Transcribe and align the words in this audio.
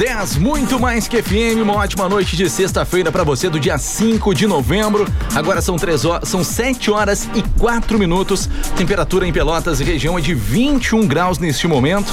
10, 0.00 0.38
muito 0.38 0.80
mais 0.80 1.06
que 1.06 1.22
FM. 1.22 1.60
Uma 1.62 1.74
ótima 1.74 2.08
noite 2.08 2.34
de 2.34 2.48
sexta-feira 2.48 3.12
para 3.12 3.22
você 3.22 3.50
do 3.50 3.60
dia 3.60 3.76
5 3.76 4.34
de 4.34 4.46
novembro. 4.46 5.06
Agora 5.34 5.60
são 5.60 5.76
3 5.76 6.06
horas, 6.06 6.26
são 6.26 6.42
7 6.42 6.90
horas 6.90 7.28
e 7.34 7.42
4 7.58 7.98
minutos. 7.98 8.48
Temperatura 8.78 9.28
em 9.28 9.32
Pelotas 9.32 9.78
região 9.78 10.18
é 10.18 10.22
de 10.22 10.32
21 10.32 11.06
graus 11.06 11.38
neste 11.38 11.68
momento. 11.68 12.10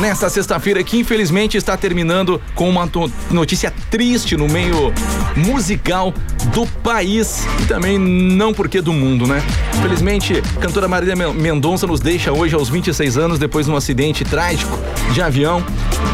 Nesta 0.00 0.30
sexta-feira 0.30 0.82
que 0.82 0.96
infelizmente 0.96 1.58
está 1.58 1.76
terminando 1.76 2.40
com 2.54 2.66
uma 2.66 2.90
notícia 3.30 3.74
triste 3.90 4.34
no 4.34 4.48
meio 4.48 4.90
musical 5.36 6.14
do 6.54 6.66
país 6.82 7.46
e 7.62 7.66
também 7.66 7.98
não 7.98 8.54
porque 8.54 8.80
do 8.80 8.94
mundo, 8.94 9.26
né? 9.26 9.42
Infelizmente, 9.76 10.40
cantora 10.60 10.88
Marília 10.88 11.14
Mendonça 11.14 11.86
nos 11.86 12.00
deixa 12.00 12.32
hoje 12.32 12.54
aos 12.54 12.70
26 12.70 13.18
anos 13.18 13.38
depois 13.38 13.66
de 13.66 13.72
um 13.72 13.76
acidente 13.76 14.24
trágico 14.24 14.78
de 15.12 15.20
avião. 15.20 15.62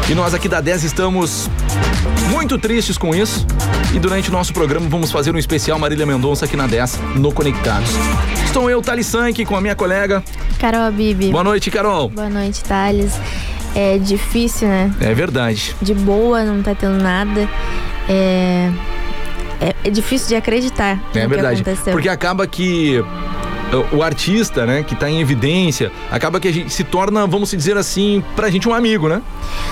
E 0.09 0.13
nós 0.13 0.33
aqui 0.33 0.49
da 0.49 0.59
10 0.59 0.83
estamos 0.83 1.04
estamos 1.05 1.47
muito 2.31 2.57
tristes 2.57 2.97
com 2.97 3.13
isso. 3.13 3.45
E 3.93 3.99
durante 3.99 4.29
o 4.29 4.31
nosso 4.31 4.51
programa 4.51 4.89
vamos 4.89 5.11
fazer 5.11 5.33
um 5.33 5.37
especial 5.37 5.77
Marília 5.77 6.03
Mendonça 6.03 6.45
aqui 6.45 6.57
na 6.57 6.65
10 6.65 6.99
no 7.17 7.31
Conectados. 7.31 7.91
Estou 8.43 8.71
eu, 8.71 8.81
Thales 8.81 9.05
Sank, 9.05 9.45
com 9.45 9.55
a 9.55 9.61
minha 9.61 9.75
colega 9.75 10.23
Carol 10.59 10.91
Bibi. 10.91 11.29
Boa 11.29 11.43
noite, 11.43 11.69
Carol. 11.69 12.09
Boa 12.09 12.27
noite, 12.27 12.63
Thales. 12.63 13.13
É 13.75 13.99
difícil, 13.99 14.67
né? 14.67 14.91
É 14.99 15.13
verdade. 15.13 15.75
De 15.79 15.93
boa, 15.93 16.43
não 16.43 16.63
tá 16.63 16.73
tendo 16.73 16.97
nada. 16.97 17.47
É. 18.09 18.71
É, 19.61 19.75
é 19.83 19.89
difícil 19.91 20.29
de 20.29 20.35
acreditar. 20.35 20.99
É 21.13 21.27
verdade. 21.27 21.63
Porque 21.91 22.09
acaba 22.09 22.47
que 22.47 23.03
o 23.91 24.03
artista, 24.03 24.65
né, 24.65 24.83
que 24.83 24.95
tá 24.95 25.09
em 25.09 25.19
evidência, 25.19 25.91
acaba 26.11 26.39
que 26.39 26.47
a 26.47 26.53
gente 26.53 26.71
se 26.71 26.83
torna, 26.83 27.25
vamos 27.27 27.51
dizer 27.51 27.77
assim, 27.77 28.23
pra 28.35 28.49
gente 28.49 28.67
um 28.69 28.73
amigo, 28.73 29.07
né? 29.09 29.21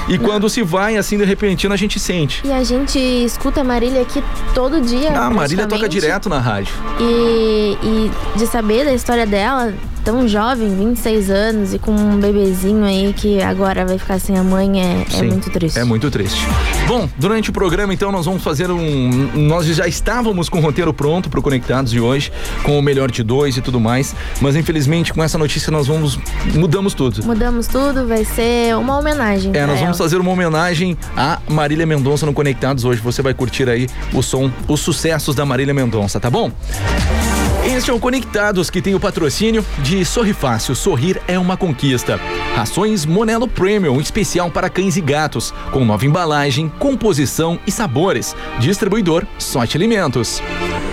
E 0.07 0.17
Não. 0.17 0.25
quando 0.25 0.49
se 0.49 0.61
vai, 0.63 0.97
assim, 0.97 1.17
de 1.17 1.23
repentino, 1.25 1.73
a 1.73 1.77
gente 1.77 1.99
sente. 1.99 2.41
E 2.45 2.51
a 2.51 2.63
gente 2.63 2.97
escuta 2.99 3.61
a 3.61 3.63
Marília 3.63 4.01
aqui 4.01 4.23
todo 4.53 4.81
dia. 4.81 5.11
Ah, 5.15 5.27
a 5.27 5.29
Marília 5.29 5.67
toca 5.67 5.87
direto 5.87 6.29
na 6.29 6.39
rádio. 6.39 6.73
E, 6.99 7.77
e 7.83 8.11
de 8.35 8.47
saber 8.47 8.85
da 8.85 8.93
história 8.93 9.25
dela, 9.25 9.73
tão 10.03 10.27
jovem, 10.27 10.75
26 10.75 11.29
anos, 11.29 11.73
e 11.73 11.79
com 11.79 11.91
um 11.91 12.19
bebezinho 12.19 12.83
aí 12.83 13.13
que 13.13 13.41
agora 13.41 13.85
vai 13.85 13.97
ficar 13.97 14.19
sem 14.19 14.37
a 14.37 14.43
mãe, 14.43 14.81
é, 14.81 15.05
é 15.17 15.23
muito 15.23 15.49
triste. 15.49 15.79
É 15.79 15.83
muito 15.83 16.11
triste. 16.11 16.45
Bom, 16.87 17.09
durante 17.17 17.49
o 17.49 17.53
programa, 17.53 17.93
então, 17.93 18.11
nós 18.11 18.25
vamos 18.25 18.43
fazer 18.43 18.69
um. 18.69 19.29
Nós 19.33 19.65
já 19.67 19.87
estávamos 19.87 20.49
com 20.49 20.59
o 20.59 20.61
roteiro 20.61 20.93
pronto 20.93 21.29
pro 21.29 21.41
Conectados 21.41 21.91
de 21.91 21.99
hoje, 21.99 22.31
com 22.63 22.77
o 22.77 22.81
melhor 22.81 23.09
de 23.09 23.23
dois 23.23 23.57
e 23.57 23.61
tudo 23.61 23.79
mais, 23.79 24.15
mas 24.41 24.55
infelizmente 24.55 25.13
com 25.13 25.23
essa 25.23 25.37
notícia 25.37 25.71
nós 25.71 25.87
vamos. 25.87 26.19
Mudamos 26.53 26.93
tudo. 26.93 27.23
Mudamos 27.23 27.67
tudo, 27.67 28.07
vai 28.07 28.25
ser 28.25 28.75
uma 28.75 28.97
homenagem. 28.97 29.51
É, 29.53 29.61
nós 29.61 29.77
ela. 29.77 29.81
vamos 29.81 29.97
fazer 29.97 30.17
uma 30.17 30.31
homenagem 30.31 30.97
a 31.15 31.39
Marília 31.47 31.85
Mendonça 31.85 32.25
no 32.25 32.33
Conectados 32.33 32.83
hoje. 32.83 33.01
Você 33.01 33.21
vai 33.21 33.33
curtir 33.33 33.69
aí 33.69 33.87
o 34.13 34.21
som, 34.21 34.51
os 34.67 34.79
sucessos 34.79 35.35
da 35.35 35.45
Marília 35.45 35.73
Mendonça, 35.73 36.19
tá 36.19 36.29
bom? 36.29 36.51
Este 37.75 37.91
Conectados 37.99 38.69
que 38.69 38.83
tem 38.83 38.93
o 38.93 38.99
patrocínio 38.99 39.65
de 39.79 40.05
Sorri 40.05 40.31
Fácil. 40.31 40.75
Sorrir 40.75 41.19
é 41.27 41.39
uma 41.39 41.57
conquista. 41.57 42.19
Rações 42.55 43.03
Monelo 43.03 43.47
Premium, 43.47 43.99
especial 43.99 44.51
para 44.51 44.69
cães 44.69 44.95
e 44.95 45.01
gatos, 45.01 45.51
com 45.71 45.83
nova 45.83 46.05
embalagem, 46.05 46.71
composição 46.77 47.59
e 47.65 47.71
sabores. 47.71 48.35
Distribuidor 48.59 49.25
Sorte 49.39 49.75
Alimentos. 49.75 50.39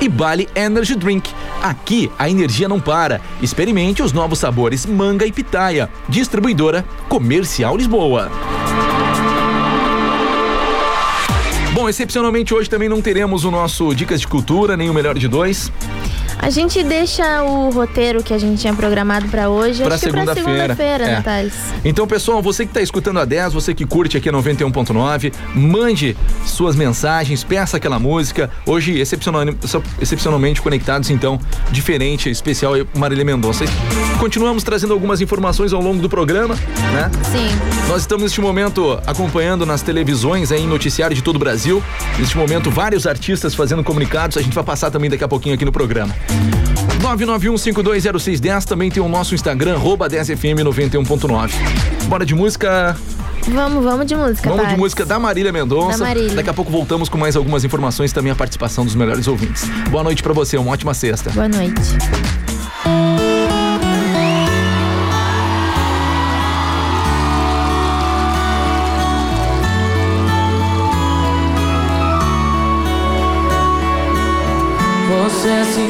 E 0.00 0.08
Bali 0.08 0.48
Energy 0.54 0.94
Drink. 0.94 1.30
Aqui 1.62 2.10
a 2.18 2.30
energia 2.30 2.66
não 2.66 2.80
para. 2.80 3.20
Experimente 3.42 4.02
os 4.02 4.14
novos 4.14 4.38
sabores 4.38 4.86
manga 4.86 5.26
e 5.26 5.32
pitaia. 5.32 5.90
Distribuidora 6.08 6.82
Comercial 7.10 7.76
Lisboa. 7.76 8.30
Bom, 11.74 11.90
excepcionalmente 11.90 12.54
hoje 12.54 12.70
também 12.70 12.88
não 12.88 13.02
teremos 13.02 13.44
o 13.44 13.50
nosso 13.50 13.94
Dicas 13.94 14.20
de 14.20 14.26
Cultura, 14.26 14.78
nem 14.78 14.88
o 14.88 14.94
Melhor 14.94 15.18
de 15.18 15.28
Dois. 15.28 15.70
A 16.42 16.48
gente 16.48 16.82
deixa 16.82 17.42
o 17.42 17.68
roteiro 17.68 18.22
que 18.22 18.32
a 18.32 18.38
gente 18.38 18.62
tinha 18.62 18.72
programado 18.72 19.28
para 19.28 19.50
hoje, 19.50 19.82
pra 19.82 19.98
segunda-feira, 19.98 20.74
segunda 20.74 21.30
é. 21.30 21.50
Então, 21.84 22.06
pessoal, 22.06 22.40
você 22.40 22.64
que 22.64 22.70
está 22.70 22.80
escutando 22.80 23.20
a 23.20 23.26
10, 23.26 23.52
você 23.52 23.74
que 23.74 23.84
curte 23.84 24.16
aqui 24.16 24.30
a 24.30 24.32
91.9, 24.32 25.34
mande 25.54 26.16
suas 26.46 26.74
mensagens, 26.74 27.44
peça 27.44 27.76
aquela 27.76 27.98
música. 27.98 28.48
Hoje, 28.64 28.98
excepcionalmente, 28.98 29.58
excepcionalmente 30.00 30.62
conectados, 30.62 31.10
então, 31.10 31.38
diferente, 31.70 32.30
especial 32.30 32.72
Marília 32.96 33.24
Mendonça. 33.24 33.66
Continuamos 34.18 34.64
trazendo 34.64 34.94
algumas 34.94 35.20
informações 35.20 35.74
ao 35.74 35.82
longo 35.82 36.00
do 36.00 36.08
programa, 36.08 36.54
né? 36.54 37.10
Sim. 37.30 37.50
Nós 37.86 38.00
estamos 38.00 38.24
neste 38.24 38.40
momento 38.40 38.98
acompanhando 39.06 39.66
nas 39.66 39.82
televisões, 39.82 40.50
em 40.52 40.66
noticiário 40.66 41.14
de 41.14 41.22
todo 41.22 41.36
o 41.36 41.38
Brasil. 41.38 41.82
Neste 42.18 42.38
momento, 42.38 42.70
vários 42.70 43.06
artistas 43.06 43.54
fazendo 43.54 43.84
comunicados. 43.84 44.38
A 44.38 44.42
gente 44.42 44.54
vai 44.54 44.64
passar 44.64 44.90
também 44.90 45.10
daqui 45.10 45.24
a 45.24 45.28
pouquinho 45.28 45.54
aqui 45.54 45.66
no 45.66 45.72
programa. 45.72 46.14
991520610 47.00 48.64
também 48.64 48.90
tem 48.90 49.02
o 49.02 49.08
nosso 49.08 49.34
Instagram, 49.34 49.74
arroba 49.74 50.08
10fm91.9. 50.08 51.50
Bora 52.06 52.24
de 52.24 52.34
música. 52.34 52.96
Vamos, 53.48 53.82
vamos 53.82 54.06
de 54.06 54.14
música. 54.14 54.50
Vamos 54.50 54.68
de 54.68 54.76
música 54.76 55.04
da 55.06 55.18
Marília 55.18 55.52
Mendonça. 55.52 55.98
Da 55.98 56.04
Marília. 56.04 56.34
Daqui 56.34 56.50
a 56.50 56.54
pouco 56.54 56.70
voltamos 56.70 57.08
com 57.08 57.18
mais 57.18 57.36
algumas 57.36 57.64
informações 57.64 58.12
também 58.12 58.30
a 58.30 58.36
participação 58.36 58.84
dos 58.84 58.94
melhores 58.94 59.26
ouvintes. 59.26 59.64
Boa 59.90 60.04
noite 60.04 60.22
para 60.22 60.32
você, 60.32 60.56
uma 60.56 60.70
ótima 60.70 60.94
sexta. 60.94 61.30
Boa 61.30 61.48
noite. 61.48 63.39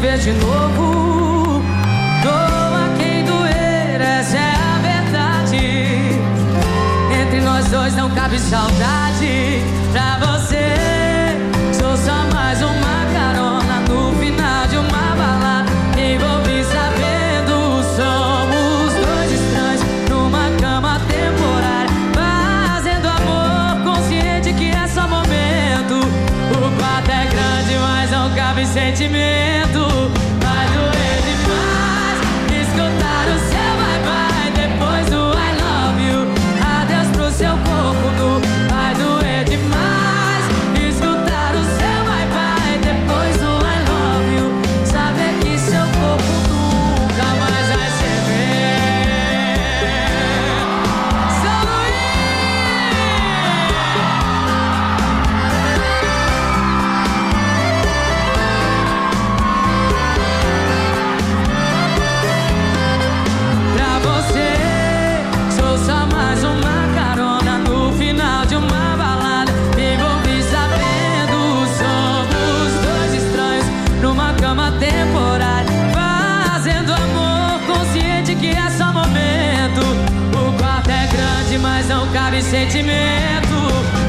Gente 0.00 0.32
sentimento. 82.42 83.99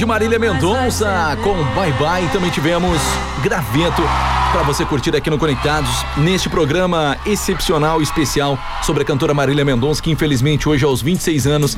De 0.00 0.06
Marília 0.06 0.38
Mendonça 0.38 1.36
com 1.44 1.52
Bye 1.74 1.92
Bye 1.92 2.28
também 2.32 2.50
tivemos 2.50 2.98
Graveto 3.42 4.00
para 4.50 4.62
você 4.62 4.82
curtir 4.82 5.14
aqui 5.14 5.28
no 5.28 5.36
Conectados 5.36 5.90
neste 6.16 6.48
programa 6.48 7.18
excepcional 7.26 8.00
e 8.00 8.02
especial 8.02 8.58
sobre 8.82 9.02
a 9.02 9.04
cantora 9.04 9.34
Marília 9.34 9.62
Mendonça 9.62 10.00
que 10.02 10.10
infelizmente 10.10 10.66
hoje 10.66 10.86
aos 10.86 11.02
26 11.02 11.46
anos 11.46 11.76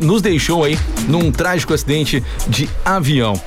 nos 0.00 0.22
deixou 0.22 0.64
aí 0.64 0.78
num 1.06 1.30
trágico 1.30 1.74
acidente 1.74 2.24
de 2.48 2.66
avião. 2.82 3.38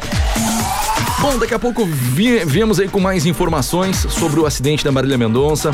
Bom, 1.20 1.40
daqui 1.40 1.56
a 1.56 1.60
pouco 1.60 1.84
vi- 1.84 2.46
viemos 2.46 2.80
aí 2.80 2.88
com 2.88 3.00
mais 3.00 3.26
informações 3.26 4.06
sobre 4.12 4.40
o 4.40 4.46
acidente 4.46 4.84
da 4.86 4.92
Marília 4.92 5.18
Mendonça. 5.18 5.72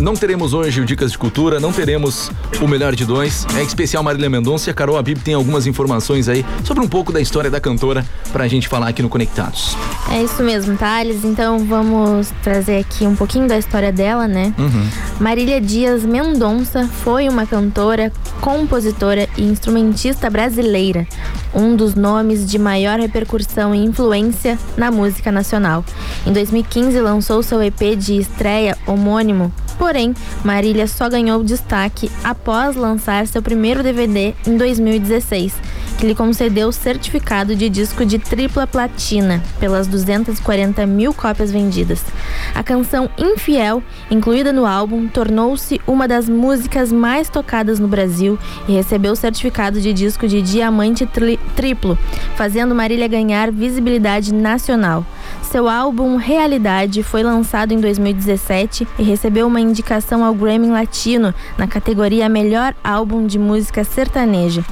Não 0.00 0.14
teremos 0.14 0.54
hoje 0.54 0.80
o 0.80 0.84
Dicas 0.84 1.10
de 1.10 1.18
Cultura, 1.18 1.58
não 1.58 1.72
teremos 1.72 2.30
o 2.60 2.68
Melhor 2.68 2.94
de 2.94 3.04
Dois. 3.04 3.44
É 3.56 3.62
especial 3.64 4.00
Marília 4.00 4.30
Mendonça 4.30 4.68
e 4.68 4.70
a 4.70 4.74
Carol 4.74 4.96
Abib 4.96 5.18
tem 5.18 5.34
algumas 5.34 5.66
informações 5.66 6.28
aí 6.28 6.46
sobre 6.62 6.84
um 6.84 6.88
pouco 6.88 7.12
da 7.12 7.20
história 7.20 7.50
da 7.50 7.60
cantora 7.60 8.06
pra 8.32 8.46
gente 8.46 8.68
falar 8.68 8.88
aqui 8.88 9.02
no 9.02 9.08
Conectados. 9.08 9.76
É 10.12 10.22
isso 10.22 10.40
mesmo, 10.44 10.76
Thales. 10.76 11.24
Então 11.24 11.64
vamos 11.66 12.32
trazer 12.44 12.78
aqui 12.78 13.06
um 13.06 13.16
pouquinho 13.16 13.48
da 13.48 13.58
história 13.58 13.90
dela, 13.90 14.28
né? 14.28 14.54
Marília 15.18 15.60
Dias 15.60 16.04
Mendonça 16.04 16.86
foi 17.02 17.28
uma 17.28 17.44
cantora, 17.44 18.12
compositora 18.40 19.28
e 19.36 19.42
instrumentista 19.42 20.30
brasileira, 20.30 21.08
um 21.52 21.74
dos 21.74 21.96
nomes 21.96 22.48
de 22.48 22.56
maior 22.56 23.00
repercussão 23.00 23.74
e 23.74 23.84
influência 23.84 24.56
na 24.76 24.92
música 24.92 25.32
nacional. 25.32 25.84
Em 26.24 26.32
2015 26.32 27.00
lançou 27.00 27.42
seu 27.42 27.60
EP 27.60 27.96
de 27.98 28.16
estreia 28.16 28.78
homônimo, 28.86 29.52
porém 29.88 30.14
Marília 30.44 30.86
só 30.86 31.08
ganhou 31.08 31.42
destaque 31.42 32.10
após 32.22 32.76
lançar 32.76 33.26
seu 33.26 33.40
primeiro 33.40 33.82
DVD 33.82 34.34
em 34.46 34.54
2016, 34.54 35.54
que 35.98 36.06
lhe 36.06 36.14
concedeu 36.14 36.68
o 36.68 36.72
certificado 36.72 37.56
de 37.56 37.68
disco 37.68 38.06
de 38.06 38.20
tripla 38.20 38.68
platina 38.68 39.42
pelas 39.58 39.88
240 39.88 40.86
mil 40.86 41.12
cópias 41.12 41.50
vendidas. 41.50 42.04
A 42.54 42.62
canção 42.62 43.10
Infiel, 43.18 43.82
incluída 44.08 44.52
no 44.52 44.64
álbum, 44.64 45.08
tornou-se 45.08 45.80
uma 45.86 46.06
das 46.06 46.28
músicas 46.28 46.92
mais 46.92 47.28
tocadas 47.28 47.80
no 47.80 47.88
Brasil 47.88 48.38
e 48.68 48.72
recebeu 48.72 49.12
o 49.12 49.16
certificado 49.16 49.80
de 49.80 49.92
disco 49.92 50.28
de 50.28 50.40
diamante 50.40 51.04
tri- 51.04 51.38
triplo, 51.56 51.98
fazendo 52.36 52.76
Marília 52.76 53.08
ganhar 53.08 53.50
visibilidade 53.50 54.32
nacional. 54.32 55.04
Seu 55.42 55.68
álbum 55.68 56.16
Realidade 56.16 57.02
foi 57.02 57.24
lançado 57.24 57.72
em 57.72 57.80
2017 57.80 58.86
e 58.98 59.02
recebeu 59.02 59.48
uma 59.48 59.60
indicação 59.60 60.24
ao 60.24 60.32
Grammy 60.32 60.68
Latino 60.68 61.34
na 61.56 61.66
categoria 61.66 62.28
Melhor 62.28 62.72
Álbum 62.84 63.26
de 63.26 63.38
Música 63.38 63.82
Sertaneja. 63.82 64.64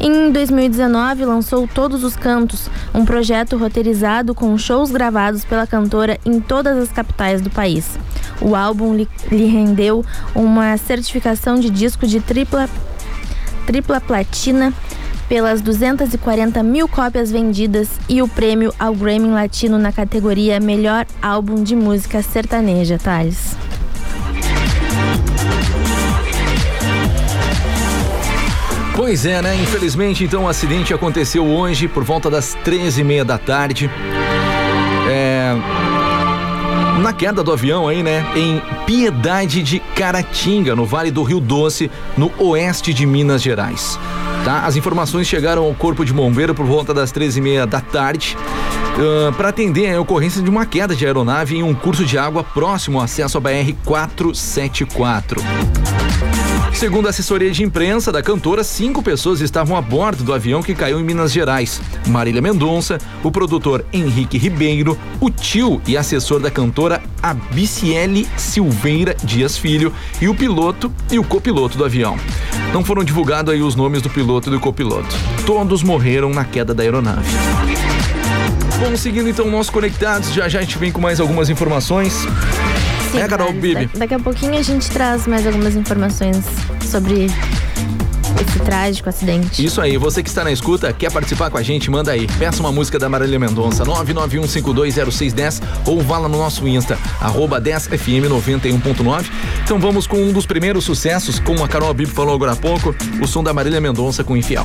Em 0.00 0.32
2019, 0.32 1.24
lançou 1.24 1.68
Todos 1.68 2.02
os 2.02 2.16
Cantos, 2.16 2.68
um 2.94 3.04
projeto 3.04 3.56
roteirizado 3.56 4.34
com 4.34 4.56
shows 4.58 4.90
gravados 4.90 5.44
pela 5.44 5.66
cantora 5.66 6.18
em 6.24 6.40
todas 6.40 6.76
as 6.76 6.90
capitais 6.90 7.40
do 7.40 7.50
país. 7.50 7.98
O 8.40 8.56
álbum 8.56 8.94
lhe, 8.94 9.08
lhe 9.30 9.46
rendeu 9.46 10.04
uma 10.34 10.76
certificação 10.76 11.60
de 11.60 11.70
disco 11.70 12.06
de 12.06 12.20
tripla, 12.20 12.68
tripla 13.66 14.00
platina 14.00 14.72
pelas 15.28 15.62
240 15.62 16.62
mil 16.62 16.88
cópias 16.88 17.30
vendidas 17.30 17.88
e 18.08 18.20
o 18.20 18.28
prêmio 18.28 18.74
ao 18.78 18.94
Grammy 18.94 19.28
Latino 19.28 19.78
na 19.78 19.92
categoria 19.92 20.60
Melhor 20.60 21.06
Álbum 21.22 21.62
de 21.62 21.74
Música 21.74 22.22
Sertaneja, 22.22 22.98
Thales. 22.98 23.56
Pois 28.94 29.24
é, 29.24 29.40
né? 29.40 29.56
Infelizmente, 29.56 30.22
então, 30.22 30.44
o 30.44 30.48
acidente 30.48 30.92
aconteceu 30.92 31.46
hoje 31.46 31.88
por 31.88 32.04
volta 32.04 32.28
das 32.28 32.56
13h30 32.64 33.24
da 33.24 33.38
tarde. 33.38 33.90
É. 35.08 35.54
Na 37.00 37.12
queda 37.12 37.42
do 37.42 37.52
avião 37.52 37.88
aí, 37.88 38.02
né? 38.02 38.24
Em 38.36 38.62
Piedade 38.86 39.62
de 39.62 39.80
Caratinga, 39.80 40.76
no 40.76 40.84
Vale 40.84 41.10
do 41.10 41.22
Rio 41.22 41.40
Doce, 41.40 41.90
no 42.16 42.30
oeste 42.38 42.92
de 42.92 43.06
Minas 43.06 43.42
Gerais. 43.42 43.98
Tá? 44.44 44.66
As 44.66 44.76
informações 44.76 45.26
chegaram 45.26 45.64
ao 45.64 45.74
Corpo 45.74 46.04
de 46.04 46.12
Bombeiro 46.12 46.54
por 46.54 46.66
volta 46.66 46.92
das 46.92 47.10
13h30 47.12 47.66
da 47.66 47.80
tarde. 47.80 48.36
para 49.36 49.48
atender 49.48 49.94
a 49.94 50.00
ocorrência 50.00 50.42
de 50.42 50.50
uma 50.50 50.66
queda 50.66 50.94
de 50.94 51.06
aeronave 51.06 51.56
em 51.56 51.62
um 51.62 51.74
curso 51.74 52.04
de 52.04 52.18
água 52.18 52.44
próximo 52.44 52.98
ao 52.98 53.04
acesso 53.04 53.38
à 53.38 53.40
BR 53.40 53.72
474. 53.84 55.40
Segundo 56.74 57.06
a 57.06 57.10
assessoria 57.10 57.50
de 57.50 57.62
imprensa 57.62 58.10
da 58.10 58.22
cantora, 58.22 58.64
cinco 58.64 59.02
pessoas 59.02 59.40
estavam 59.40 59.76
a 59.76 59.80
bordo 59.80 60.24
do 60.24 60.34
avião 60.34 60.62
que 60.62 60.74
caiu 60.74 60.98
em 60.98 61.04
Minas 61.04 61.32
Gerais. 61.32 61.80
Marília 62.08 62.42
Mendonça, 62.42 62.98
o 63.22 63.30
produtor 63.30 63.84
Henrique 63.92 64.36
Ribeiro, 64.36 64.98
o 65.20 65.30
tio 65.30 65.80
e 65.86 65.96
assessor 65.96 66.40
da 66.40 66.50
cantora 66.50 67.00
Abiciele 67.22 68.26
Silveira 68.36 69.16
Dias 69.22 69.56
Filho 69.56 69.92
e 70.20 70.28
o 70.28 70.34
piloto 70.34 70.92
e 71.10 71.18
o 71.18 71.24
copiloto 71.24 71.78
do 71.78 71.84
avião. 71.84 72.18
Não 72.72 72.84
foram 72.84 73.04
divulgados 73.04 73.52
aí 73.52 73.62
os 73.62 73.76
nomes 73.76 74.02
do 74.02 74.10
piloto 74.10 74.48
e 74.48 74.52
do 74.52 74.58
copiloto. 74.58 75.14
Todos 75.46 75.82
morreram 75.82 76.30
na 76.30 76.44
queda 76.44 76.74
da 76.74 76.82
aeronave. 76.82 77.30
Bom, 78.80 78.96
seguindo 78.96 79.28
então 79.28 79.48
nossos 79.48 79.70
conectados, 79.70 80.32
já 80.32 80.48
já 80.48 80.58
a 80.58 80.62
gente 80.62 80.76
vem 80.78 80.90
com 80.90 81.00
mais 81.00 81.20
algumas 81.20 81.48
informações. 81.48 82.26
Sim, 83.12 83.18
É, 83.20 83.28
Carol 83.28 83.52
Bibi. 83.52 83.86
da- 83.86 83.98
Daqui 84.00 84.14
a 84.14 84.18
pouquinho 84.18 84.58
a 84.58 84.62
gente 84.62 84.90
traz 84.90 85.26
mais 85.26 85.46
algumas 85.46 85.76
informações 85.76 86.38
sobre 86.90 87.26
esse 88.40 88.58
trágico 88.64 89.08
acidente. 89.08 89.64
Isso 89.64 89.80
aí, 89.80 89.96
você 89.98 90.22
que 90.22 90.28
está 90.28 90.42
na 90.42 90.50
escuta, 90.50 90.92
quer 90.92 91.12
participar 91.12 91.50
com 91.50 91.58
a 91.58 91.62
gente, 91.62 91.90
manda 91.90 92.10
aí. 92.10 92.26
Peça 92.38 92.60
uma 92.60 92.72
música 92.72 92.98
da 92.98 93.08
Marília 93.08 93.38
Mendonça, 93.38 93.84
991520610 93.84 95.60
ou 95.86 96.00
vá 96.00 96.18
lá 96.18 96.28
no 96.28 96.38
nosso 96.38 96.66
Insta, 96.66 96.98
arroba 97.20 97.60
10fm91.9. 97.60 99.26
Então 99.62 99.78
vamos 99.78 100.06
com 100.06 100.16
um 100.16 100.32
dos 100.32 100.46
primeiros 100.46 100.84
sucessos, 100.84 101.38
como 101.38 101.62
a 101.62 101.68
Carol 101.68 101.92
Bibi 101.92 102.10
falou 102.10 102.34
agora 102.34 102.52
há 102.52 102.56
pouco, 102.56 102.94
o 103.20 103.26
som 103.28 103.44
da 103.44 103.52
Marília 103.52 103.80
Mendonça 103.80 104.24
com 104.24 104.36
Infiel. 104.36 104.64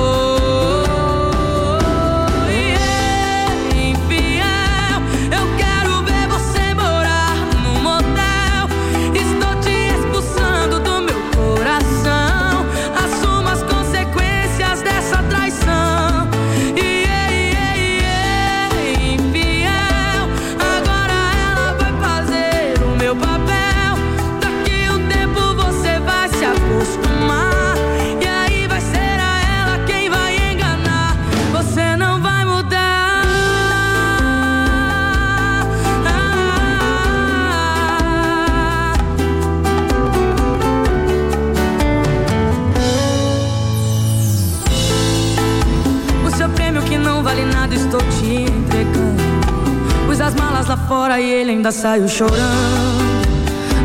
Saiu 51.71 52.07
chorando. 52.07 53.21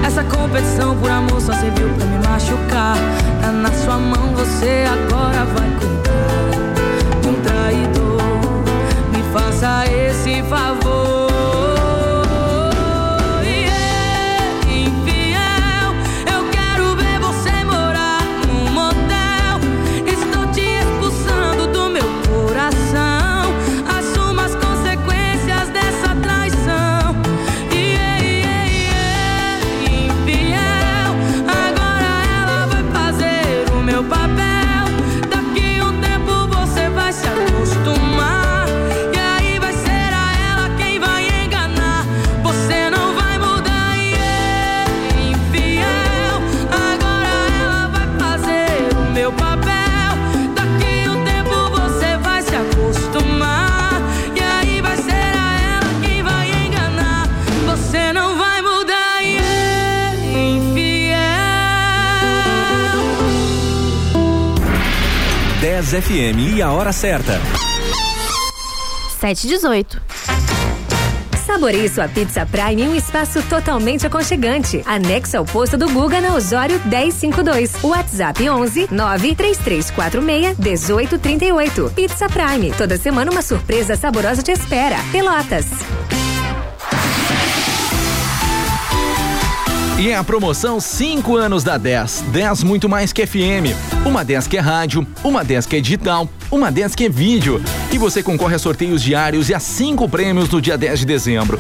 Essa 0.04 0.24
competição 0.24 0.96
por 0.96 1.10
amor 1.10 1.40
só 1.40 1.52
serviu 1.52 1.88
pra 1.90 2.06
me 2.06 2.26
machucar. 2.26 2.96
Tá 3.40 3.52
na 3.52 3.72
sua 3.72 3.98
mão, 3.98 4.34
você 4.34 4.84
agora 4.86 5.25
FM 66.00 66.56
e 66.56 66.62
a 66.62 66.70
hora 66.70 66.92
certa. 66.92 67.40
718. 69.18 70.02
Saboreie 71.46 71.88
sua 71.88 72.06
pizza 72.06 72.44
Prime 72.44 72.82
em 72.82 72.88
um 72.88 72.94
espaço 72.94 73.42
totalmente 73.44 74.06
aconchegante. 74.06 74.82
Anexo 74.84 75.38
ao 75.38 75.44
posto 75.46 75.78
do 75.78 75.88
Guga 75.88 76.20
na 76.20 76.34
Osório 76.34 76.78
1052. 76.84 77.82
WhatsApp 77.82 78.46
11 78.46 78.88
93346 78.90 80.58
1838. 80.58 81.92
Pizza 81.94 82.28
Prime. 82.28 82.72
Toda 82.72 82.98
semana 82.98 83.30
uma 83.30 83.40
surpresa 83.40 83.96
saborosa 83.96 84.42
te 84.42 84.52
espera. 84.52 84.96
Pelotas. 85.10 85.66
E 89.98 90.10
é 90.10 90.16
a 90.16 90.22
promoção 90.22 90.78
5 90.78 91.36
anos 91.36 91.64
da 91.64 91.78
10. 91.78 92.26
10 92.28 92.62
muito 92.64 92.86
mais 92.86 93.14
que 93.14 93.26
FM. 93.26 93.72
Uma 94.04 94.22
10 94.22 94.46
que 94.46 94.58
é 94.58 94.60
rádio, 94.60 95.06
uma 95.24 95.42
10 95.42 95.64
que 95.64 95.76
é 95.76 95.80
digital, 95.80 96.28
uma 96.50 96.70
10 96.70 96.94
que 96.94 97.06
é 97.06 97.08
vídeo. 97.08 97.62
E 97.90 97.96
você 97.96 98.22
concorre 98.22 98.56
a 98.56 98.58
sorteios 98.58 99.02
diários 99.02 99.48
e 99.48 99.54
a 99.54 99.58
cinco 99.58 100.06
prêmios 100.06 100.50
no 100.50 100.60
dia 100.60 100.76
10 100.76 101.00
de 101.00 101.06
dezembro. 101.06 101.58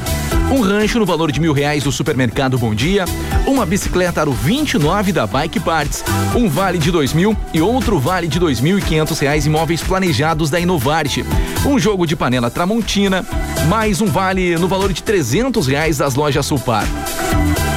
Um 0.52 0.60
rancho 0.60 0.98
no 0.98 1.06
valor 1.06 1.32
de 1.32 1.40
mil 1.40 1.54
reais 1.54 1.84
do 1.84 1.90
supermercado 1.90 2.58
Bom 2.58 2.74
Dia, 2.74 3.06
uma 3.46 3.64
bicicleta 3.64 4.20
Aro 4.20 4.32
29 4.32 5.12
da 5.12 5.26
Bike 5.26 5.58
Parts, 5.58 6.04
um 6.36 6.46
vale 6.46 6.76
de 6.76 6.90
dois 6.90 7.14
mil 7.14 7.34
e 7.54 7.62
outro 7.62 7.98
vale 7.98 8.28
de 8.28 8.38
dois 8.38 8.60
mil 8.60 8.78
e 8.78 8.82
quinhentos 8.82 9.18
reais 9.18 9.46
imóveis 9.46 9.82
planejados 9.82 10.50
da 10.50 10.60
Inovarte, 10.60 11.24
um 11.64 11.78
jogo 11.78 12.06
de 12.06 12.14
panela 12.14 12.50
Tramontina, 12.50 13.24
mais 13.66 14.02
um 14.02 14.06
vale 14.06 14.56
no 14.56 14.68
valor 14.68 14.92
de 14.92 15.02
trezentos 15.02 15.66
reais 15.66 15.96
das 15.98 16.14
lojas 16.14 16.44
Sulpar. 16.44 16.86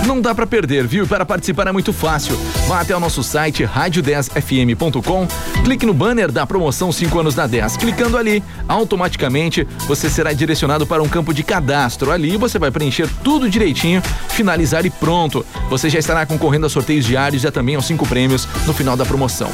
Não 0.10 0.20
dá 0.20 0.34
para 0.34 0.48
perder, 0.48 0.88
viu? 0.88 1.06
Para 1.06 1.24
participar 1.24 1.68
é 1.68 1.72
muito 1.72 1.94
fácil. 1.94 2.36
Vá 2.68 2.82
até 2.82 2.98
o 2.98 3.00
nosso 3.00 3.22
site 3.22 3.63
rádio10fm.com, 3.63 5.28
clique 5.63 5.86
no 5.86 5.94
banner 5.94 6.32
da 6.32 6.48
promoção 6.48 6.92
5 6.92 7.20
anos 7.20 7.36
da 7.36 7.46
10. 7.46 7.78
Clicando 7.78 8.18
ali, 8.18 8.44
automaticamente 8.68 9.68
você 9.88 10.10
será 10.10 10.34
direcionado 10.34 10.88
para 10.88 11.04
um 11.04 11.08
campo 11.08 11.32
de 11.32 11.44
cadastro. 11.44 12.12
Ali 12.12 12.38
você 12.38 12.58
vai 12.58 12.72
preencher 12.72 13.08
tudo 13.24 13.48
direitinho, 13.48 14.01
finalizar 14.30 14.84
e 14.84 14.89
pronto. 14.89 15.46
Você 15.70 15.92
já 15.92 16.00
estará 16.00 16.25
concorrendo 16.25 16.66
a 16.66 16.70
sorteios 16.70 17.06
diários 17.06 17.44
e 17.44 17.51
também 17.51 17.75
aos 17.75 17.86
cinco 17.86 18.08
prêmios 18.08 18.48
no 18.66 18.74
final 18.74 18.98
da 18.98 19.06
promoção. 19.06 19.51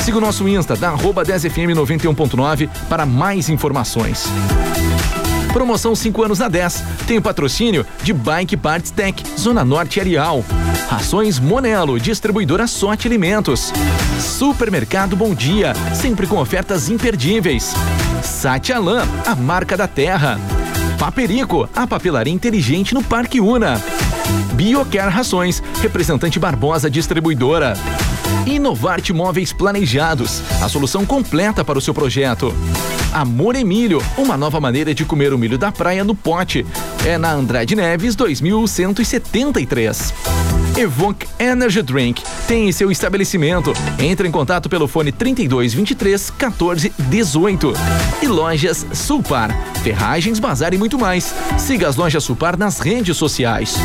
Siga 0.00 0.18
o 0.18 0.20
nosso 0.20 0.46
Insta, 0.46 0.76
da 0.76 0.90
arroba 0.90 1.24
10fm91.9 1.24 2.68
para 2.90 3.06
mais 3.06 3.48
informações. 3.48 4.28
Promoção 5.54 5.94
5 5.94 6.20
anos 6.24 6.40
na 6.40 6.48
10. 6.48 6.82
Tem 7.06 7.16
o 7.16 7.22
patrocínio 7.22 7.86
de 8.02 8.12
Bike 8.12 8.56
Parts 8.56 8.90
Tech, 8.90 9.22
Zona 9.38 9.64
Norte 9.64 10.00
Arial. 10.00 10.44
Rações 10.88 11.38
Monelo, 11.38 12.00
distribuidora 12.00 12.66
Sorte 12.66 13.06
Alimentos. 13.06 13.72
Supermercado 14.20 15.14
Bom 15.14 15.32
Dia, 15.32 15.72
sempre 15.94 16.26
com 16.26 16.38
ofertas 16.38 16.88
imperdíveis. 16.88 17.72
Satialan, 18.20 19.06
a 19.24 19.36
marca 19.36 19.76
da 19.76 19.86
terra. 19.86 20.40
Paperico, 20.98 21.68
a 21.72 21.86
papelaria 21.86 22.34
inteligente 22.34 22.92
no 22.92 23.02
Parque 23.02 23.40
Una. 23.40 23.80
Biocare 24.54 25.12
Rações, 25.12 25.62
representante 25.80 26.36
Barbosa 26.36 26.90
Distribuidora. 26.90 27.74
Inovarte 28.44 29.12
Móveis 29.12 29.52
Planejados, 29.52 30.42
a 30.60 30.68
solução 30.68 31.06
completa 31.06 31.64
para 31.64 31.78
o 31.78 31.80
seu 31.80 31.94
projeto. 31.94 32.52
Amor 33.14 33.54
Emílio, 33.54 34.02
uma 34.18 34.36
nova 34.36 34.60
maneira 34.60 34.92
de 34.92 35.04
comer 35.04 35.32
o 35.32 35.38
milho 35.38 35.56
da 35.56 35.70
praia 35.70 36.02
no 36.02 36.16
pote. 36.16 36.66
É 37.06 37.16
na 37.16 37.30
Andrade 37.30 37.76
Neves 37.76 38.16
2173. 38.16 40.53
Evoque 40.76 41.28
Energy 41.38 41.82
Drink 41.82 42.20
tem 42.48 42.68
em 42.68 42.72
seu 42.72 42.90
estabelecimento. 42.90 43.72
Entre 43.96 44.26
em 44.26 44.30
contato 44.30 44.68
pelo 44.68 44.88
fone 44.88 45.12
32 45.12 45.72
23 45.72 46.30
14 46.30 46.92
18. 46.98 47.72
E 48.20 48.26
lojas 48.26 48.84
Sulpar, 48.92 49.56
ferragens, 49.84 50.40
bazar 50.40 50.74
e 50.74 50.78
muito 50.78 50.98
mais. 50.98 51.32
Siga 51.58 51.88
as 51.88 51.94
lojas 51.94 52.24
Sulpar 52.24 52.58
nas 52.58 52.80
redes 52.80 53.16
sociais. 53.16 53.76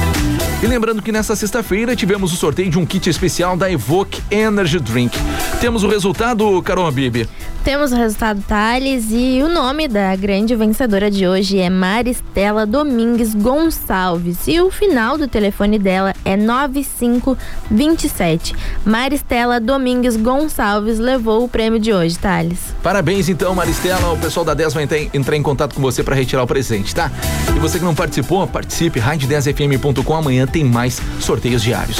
E 0.63 0.65
lembrando 0.65 1.01
que 1.01 1.11
nesta 1.11 1.35
sexta-feira 1.35 1.95
tivemos 1.95 2.33
o 2.33 2.35
sorteio 2.35 2.71
de 2.71 2.79
um 2.79 2.85
kit 2.85 3.07
especial 3.07 3.55
da 3.55 3.71
Evoque 3.71 4.21
Energy 4.31 4.79
Drink. 4.79 5.15
Temos 5.61 5.83
o 5.83 5.87
resultado, 5.87 6.61
Carol 6.63 6.91
Bibi. 6.91 7.29
Temos 7.63 7.91
o 7.91 7.95
resultado 7.95 8.41
Thales 8.47 9.07
e 9.11 9.41
o 9.43 9.49
nome 9.49 9.87
da 9.87 10.15
grande 10.15 10.55
vencedora 10.55 11.11
de 11.11 11.27
hoje 11.27 11.59
é 11.59 11.69
Maristela 11.69 12.65
Domingues 12.65 13.35
Gonçalves 13.35 14.47
e 14.47 14.59
o 14.61 14.71
final 14.71 15.17
do 15.17 15.27
telefone 15.27 15.77
dela 15.77 16.13
é 16.23 16.37
9527. 16.83 18.55
Maristela 18.85 19.59
Domingues 19.59 20.15
Gonçalves 20.15 20.99
levou 20.99 21.43
o 21.43 21.49
prêmio 21.49 21.79
de 21.79 21.93
hoje, 21.93 22.17
Thales. 22.17 22.59
Parabéns 22.83 23.29
então, 23.29 23.53
Maristela. 23.55 24.13
O 24.13 24.17
pessoal 24.17 24.45
da 24.45 24.53
10 24.53 24.73
vai 24.73 24.87
entrar 25.13 25.35
em 25.35 25.43
contato 25.43 25.75
com 25.75 25.81
você 25.81 26.03
para 26.03 26.15
retirar 26.15 26.43
o 26.43 26.47
presente, 26.47 26.93
tá? 26.93 27.11
E 27.55 27.59
você 27.59 27.79
que 27.79 27.85
não 27.85 27.95
participou, 27.95 28.45
participe, 28.47 28.99
rádio10fm.com. 28.99 30.15
Amanhã 30.15 30.45
tem 30.45 30.63
mais 30.63 31.01
sorteios 31.19 31.61
diários. 31.61 31.99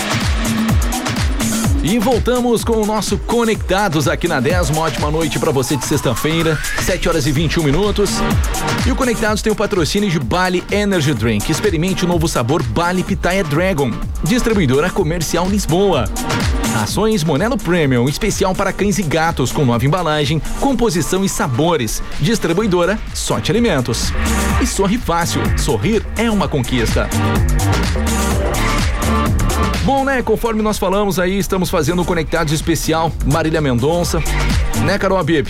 E 1.83 1.97
voltamos 1.97 2.63
com 2.63 2.73
o 2.73 2.85
nosso 2.85 3.17
Conectados 3.17 4.07
aqui 4.07 4.27
na 4.27 4.39
10. 4.39 4.69
Uma 4.69 4.81
ótima 4.83 5.09
noite 5.09 5.39
para 5.39 5.51
você 5.51 5.75
de 5.75 5.83
sexta-feira, 5.83 6.57
7 6.85 7.09
horas 7.09 7.25
e 7.25 7.31
21 7.31 7.63
minutos. 7.63 8.11
E 8.85 8.91
o 8.91 8.95
Conectados 8.95 9.41
tem 9.41 9.51
o 9.51 9.55
patrocínio 9.55 10.09
de 10.09 10.19
Bali 10.19 10.63
Energy 10.71 11.13
Drink. 11.13 11.51
Experimente 11.51 12.05
o 12.05 12.07
novo 12.07 12.27
sabor 12.27 12.61
Bali 12.61 13.03
Pitaya 13.03 13.43
Dragon. 13.43 13.91
Distribuidora 14.23 14.91
Comercial 14.91 15.49
Lisboa. 15.49 16.05
Ações 16.83 17.23
Monelo 17.23 17.57
Premium, 17.57 18.07
especial 18.07 18.53
para 18.53 18.71
cães 18.71 18.99
e 18.99 19.03
gatos, 19.03 19.51
com 19.51 19.65
nova 19.65 19.85
embalagem, 19.85 20.41
composição 20.59 21.25
e 21.25 21.29
sabores. 21.29 22.01
Distribuidora 22.19 22.99
Sorte 23.13 23.51
Alimentos. 23.51 24.13
E 24.61 24.67
sorri 24.67 24.99
fácil. 24.99 25.41
Sorrir 25.57 26.05
é 26.15 26.29
uma 26.29 26.47
conquista. 26.47 27.09
Bom, 29.83 30.05
né? 30.05 30.21
Conforme 30.21 30.61
nós 30.61 30.77
falamos 30.77 31.17
aí, 31.17 31.39
estamos 31.39 31.69
fazendo 31.69 32.03
um 32.03 32.05
Conectados 32.05 32.53
especial 32.53 33.11
Marília 33.25 33.59
Mendonça. 33.59 34.21
Né, 34.85 34.97
Carol 34.99 35.17
Abib? 35.17 35.47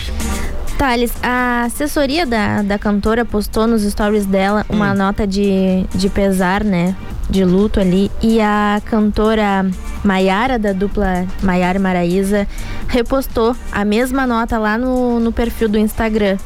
Thales, 0.78 1.12
a 1.22 1.64
assessoria 1.64 2.24
da, 2.24 2.62
da 2.62 2.78
cantora 2.78 3.26
postou 3.26 3.66
nos 3.66 3.82
stories 3.82 4.24
dela 4.24 4.64
uma 4.70 4.92
hum. 4.92 4.96
nota 4.96 5.26
de, 5.26 5.84
de 5.94 6.08
pesar, 6.08 6.64
né? 6.64 6.96
De 7.28 7.44
luto 7.44 7.78
ali. 7.78 8.10
E 8.22 8.40
a 8.40 8.80
cantora 8.86 9.66
Maiara, 10.02 10.58
da 10.58 10.72
dupla 10.72 11.26
Maiara 11.42 11.78
e 11.78 11.80
Maraísa, 11.80 12.48
repostou 12.88 13.54
a 13.70 13.84
mesma 13.84 14.26
nota 14.26 14.58
lá 14.58 14.78
no, 14.78 15.20
no 15.20 15.30
perfil 15.30 15.68
do 15.68 15.78
Instagram 15.78 16.38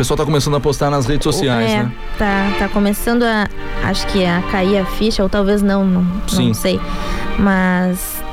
pessoal 0.00 0.16
tá 0.16 0.24
começando 0.24 0.56
a 0.56 0.60
postar 0.60 0.88
nas 0.88 1.04
redes 1.04 1.24
sociais, 1.24 1.70
é, 1.70 1.82
né? 1.82 1.92
Tá, 2.16 2.50
tá 2.58 2.68
começando 2.70 3.22
a, 3.22 3.46
acho 3.84 4.06
que 4.06 4.24
a 4.24 4.40
cair 4.50 4.78
a 4.78 4.86
ficha, 4.86 5.22
ou 5.22 5.28
talvez 5.28 5.60
não, 5.60 5.84
não, 5.84 6.06
não 6.32 6.54
sei. 6.54 6.80
Mas 7.38 8.24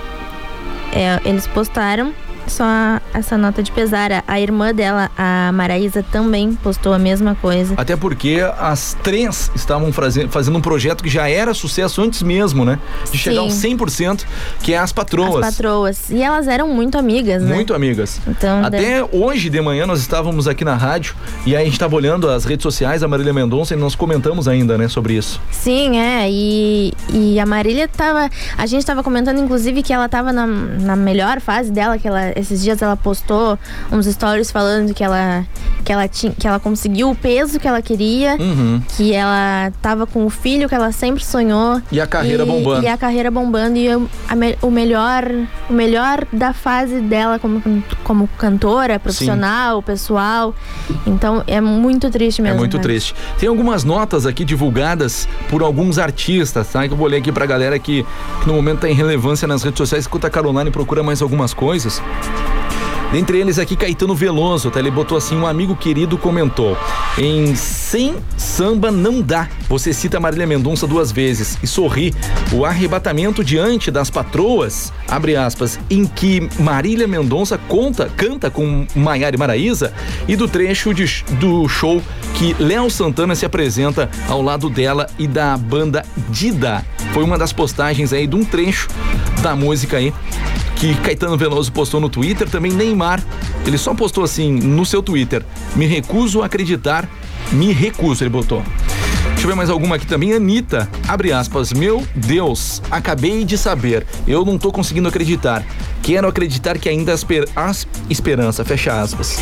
é, 0.94 1.20
eles 1.26 1.46
postaram 1.46 2.14
só 2.52 2.66
essa 3.14 3.38
nota 3.38 3.62
de 3.62 3.72
pesar. 3.72 4.24
A 4.28 4.40
irmã 4.40 4.74
dela, 4.74 5.10
a 5.18 5.52
Maraísa, 5.54 6.04
também 6.04 6.54
postou 6.54 6.94
a 6.94 7.00
mesma 7.00 7.36
coisa. 7.36 7.74
Até 7.78 7.96
porque 7.96 8.40
as 8.60 8.96
três 9.04 9.52
estavam 9.56 9.92
fazendo 10.30 10.58
um 10.58 10.62
projeto 10.62 11.04
que 11.04 11.10
já 11.10 11.30
era 11.30 11.54
sucesso 11.54 12.02
antes 12.02 12.22
mesmo, 12.24 12.64
né? 12.66 12.80
De 13.12 13.18
chegar 13.18 13.42
aos 13.42 13.54
100%, 13.54 14.24
que 14.62 14.74
é 14.74 14.78
as 14.78 14.92
patroas. 14.92 15.46
As 15.46 15.56
patroas. 15.56 16.10
E 16.10 16.22
elas 16.22 16.48
eram 16.48 16.68
muito 16.70 16.98
amigas, 16.98 17.42
né? 17.44 17.54
Muito 17.54 17.74
amigas. 17.74 18.20
Então, 18.28 18.64
Até 18.64 19.02
deve... 19.02 19.10
hoje 19.12 19.50
de 19.50 19.62
manhã 19.62 19.86
nós 19.86 20.00
estávamos 20.00 20.48
aqui 20.48 20.64
na 20.64 20.76
rádio 20.76 21.16
e 21.46 21.56
aí 21.56 21.62
a 21.62 21.66
gente 21.66 21.74
estava 21.74 21.96
olhando 21.96 22.30
as 22.30 22.46
redes 22.46 22.64
sociais 22.64 23.02
da 23.02 23.08
Marília 23.08 23.34
Mendonça 23.34 23.74
e 23.74 23.78
nós 23.78 23.96
comentamos 23.96 24.48
ainda, 24.48 24.78
né, 24.78 24.88
sobre 24.88 25.14
isso. 25.14 25.42
Sim, 25.52 25.98
é. 26.00 26.30
E, 26.30 26.94
e 27.14 27.40
a 27.40 27.46
Marília 27.46 27.88
tava. 27.88 28.30
A 28.58 28.66
gente 28.66 28.80
estava 28.80 29.04
comentando, 29.04 29.40
inclusive, 29.40 29.82
que 29.84 29.94
ela 29.94 30.06
estava 30.06 30.32
na, 30.32 30.46
na 30.46 30.96
melhor 30.96 31.40
fase 31.40 31.72
dela, 31.72 31.98
que 31.98 32.08
ela 32.08 32.37
esses 32.38 32.62
dias 32.62 32.82
ela 32.82 32.96
postou 32.96 33.58
uns 33.92 34.06
stories 34.06 34.52
falando 34.52 34.94
que 34.94 35.04
ela 35.04 35.46
que 35.84 35.92
ela 35.92 36.08
tinha 36.08 36.34
que 36.34 36.48
ela 36.48 36.60
conseguiu 36.60 37.10
o 37.10 37.16
peso 37.16 37.60
que 37.60 37.68
ela 37.68 37.82
queria, 37.82 38.36
uhum. 38.40 38.82
que 38.96 39.14
ela 39.14 39.72
tava 39.82 40.06
com 40.06 40.26
o 40.26 40.30
filho 40.30 40.70
que 40.70 40.76
ela 40.76 40.92
sempre 40.92 41.24
sonhou 41.24 41.82
e 41.92 42.00
a 42.00 42.08
carreira 42.08 42.44
e, 42.44 42.46
bombando. 42.46 42.84
E 42.84 42.88
a 42.88 42.98
carreira 42.98 43.32
bombando 43.32 43.78
e 43.78 43.90
a, 43.90 43.98
o 44.62 44.72
melhor 44.72 45.24
o 45.70 45.74
melhor 45.74 46.26
da 46.32 46.54
fase 46.54 47.00
dela 47.02 47.40
como 47.40 47.62
como 48.04 48.28
cantora, 48.38 49.00
profissional, 49.00 49.78
Sim. 49.78 49.84
pessoal. 49.84 50.56
Então 51.06 51.44
é 51.48 51.60
muito 51.60 52.10
triste 52.10 52.42
mesmo. 52.42 52.56
É 52.56 52.58
muito 52.58 52.78
né? 52.78 52.84
triste. 52.84 53.16
Tem 53.40 53.50
algumas 53.50 53.84
notas 53.84 54.26
aqui 54.26 54.46
divulgadas 54.46 55.28
por 55.50 55.62
alguns 55.62 55.98
artistas, 55.98 56.68
tá? 56.68 56.88
Que 56.88 56.94
eu 56.94 56.98
vou 56.98 57.08
ler 57.08 57.18
aqui 57.18 57.32
pra 57.32 57.46
galera 57.46 57.78
que, 57.80 58.06
que 58.42 58.48
no 58.48 58.54
momento 58.54 58.82
tá 58.82 58.90
em 58.90 58.94
relevância 58.94 59.48
nas 59.48 59.64
redes 59.64 59.78
sociais. 59.78 60.04
Escuta 60.04 60.28
a 60.28 60.30
Caroline 60.30 60.72
procura 60.72 61.04
mais 61.04 61.22
algumas 61.22 61.54
coisas. 61.54 62.02
Thank 62.28 62.82
you. 62.82 62.87
Dentre 63.12 63.40
eles 63.40 63.58
aqui 63.58 63.76
Caetano 63.76 64.14
Veloso, 64.14 64.70
tá? 64.70 64.80
Ele 64.80 64.92
botou 64.92 65.18
assim, 65.18 65.36
um 65.36 65.48
amigo 65.48 65.76
querido 65.76 66.18
comentou: 66.18 66.78
"Em 67.18 67.56
sem 67.56 68.16
samba 68.36 68.92
não 68.92 69.22
dá. 69.22 69.48
Você 69.70 69.94
cita 69.94 70.20
Marília 70.20 70.46
Mendonça 70.46 70.86
duas 70.86 71.12
vezes 71.12 71.58
e 71.64 71.68
sorri. 71.68 72.14
O 72.52 72.66
arrebatamento 72.66 73.44
diante 73.44 73.90
das 73.90 74.10
patroas, 74.10 74.92
abre 75.08 75.38
aspas, 75.38 75.80
em 75.90 76.06
que 76.06 76.50
Marília 76.60 77.08
Mendonça 77.08 77.58
conta, 77.58 78.10
canta 78.16 78.50
com 78.50 78.86
Maiara 78.94 79.38
Maraísa 79.38 79.94
e 80.28 80.36
do 80.36 80.48
trecho 80.48 80.94
de, 80.94 81.24
do 81.40 81.68
show 81.70 82.02
que 82.34 82.56
Léo 82.60 82.90
Santana 82.90 83.36
se 83.36 83.46
apresenta 83.46 84.10
ao 84.28 84.42
lado 84.42 84.70
dela 84.70 85.08
e 85.18 85.28
da 85.28 85.58
banda 85.58 86.04
Dida. 86.30 86.86
Foi 87.14 87.24
uma 87.24 87.38
das 87.38 87.54
postagens 87.54 88.12
aí 88.12 88.28
de 88.28 88.36
um 88.36 88.44
trecho 88.44 88.90
da 89.42 89.56
música 89.56 89.98
aí 89.98 90.14
que 90.80 90.94
Caetano 90.96 91.36
Veloso 91.36 91.72
postou 91.72 92.00
no 92.00 92.08
Twitter, 92.08 92.48
também 92.48 92.72
Neymar, 92.98 93.24
ele 93.66 93.78
só 93.78 93.94
postou 93.94 94.24
assim 94.24 94.52
no 94.52 94.86
seu 94.86 95.04
Twitter: 95.04 95.44
"Me 95.76 95.86
recuso 95.86 96.42
a 96.42 96.48
acreditar, 96.48 97.08
me 97.52 97.72
recuso", 97.72 98.24
ele 98.24 98.30
botou. 98.32 98.64
Deixa 99.30 99.44
eu 99.44 99.50
ver 99.50 99.56
mais 99.56 99.70
alguma 99.70 99.96
aqui 99.98 100.08
também. 100.08 100.34
Anitta, 100.34 100.90
abre 101.08 101.32
aspas. 101.32 101.72
Meu 101.72 102.04
Deus, 102.16 102.82
acabei 102.90 103.46
de 103.46 103.56
saber. 103.56 104.04
Eu 104.28 104.44
não 104.44 104.58
tô 104.58 104.72
conseguindo 104.72 105.08
acreditar. 105.08 105.64
Quero 106.02 106.28
acreditar 106.28 106.78
que 106.80 106.90
ainda 106.90 107.14
há 107.56 107.72
esperança. 108.10 108.66
Fecha 108.66 109.00
aspas. 109.00 109.38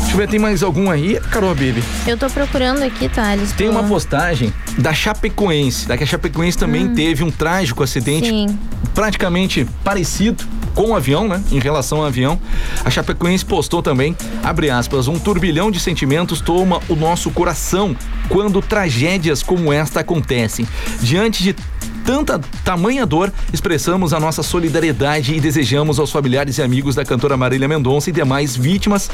Deixa 0.00 0.12
eu 0.12 0.16
ver, 0.16 0.28
tem 0.28 0.38
mais 0.40 0.62
algum 0.62 0.90
aí? 0.90 1.20
Carol 1.30 1.54
Bibi. 1.54 1.84
Eu 2.06 2.16
tô 2.16 2.30
procurando 2.30 2.82
aqui, 2.82 3.06
Thales. 3.10 3.52
Tem 3.52 3.66
tô- 3.66 3.72
uma 3.74 3.82
postagem 3.84 4.50
da 4.78 4.94
Chapecoense, 4.94 5.86
da 5.86 5.98
que 5.98 6.04
a 6.04 6.06
Chapecoense 6.06 6.56
também 6.56 6.88
teve 6.94 7.22
um 7.22 7.30
trágico 7.30 7.82
acidente 7.82 8.32
Hum. 8.32 8.48
Sim. 8.48 8.58
praticamente 8.94 9.66
parecido 9.84 10.42
com 10.78 10.90
o 10.90 10.94
avião, 10.94 11.26
né? 11.26 11.42
Em 11.50 11.58
relação 11.58 11.98
ao 11.98 12.04
avião. 12.04 12.40
A 12.84 12.88
Chapecoense 12.88 13.44
postou 13.44 13.82
também, 13.82 14.16
abre 14.44 14.70
aspas, 14.70 15.08
um 15.08 15.18
turbilhão 15.18 15.72
de 15.72 15.80
sentimentos 15.80 16.40
toma 16.40 16.80
o 16.88 16.94
nosso 16.94 17.32
coração 17.32 17.96
quando 18.28 18.62
tragédias 18.62 19.42
como 19.42 19.72
esta 19.72 19.98
acontecem. 19.98 20.68
Diante 21.00 21.42
de 21.42 21.56
tanta 22.04 22.38
tamanha 22.62 23.04
dor, 23.04 23.32
expressamos 23.52 24.12
a 24.12 24.20
nossa 24.20 24.40
solidariedade 24.40 25.34
e 25.34 25.40
desejamos 25.40 25.98
aos 25.98 26.12
familiares 26.12 26.58
e 26.58 26.62
amigos 26.62 26.94
da 26.94 27.04
cantora 27.04 27.36
Marília 27.36 27.66
Mendonça 27.66 28.10
e 28.10 28.12
demais 28.12 28.56
vítimas 28.56 29.10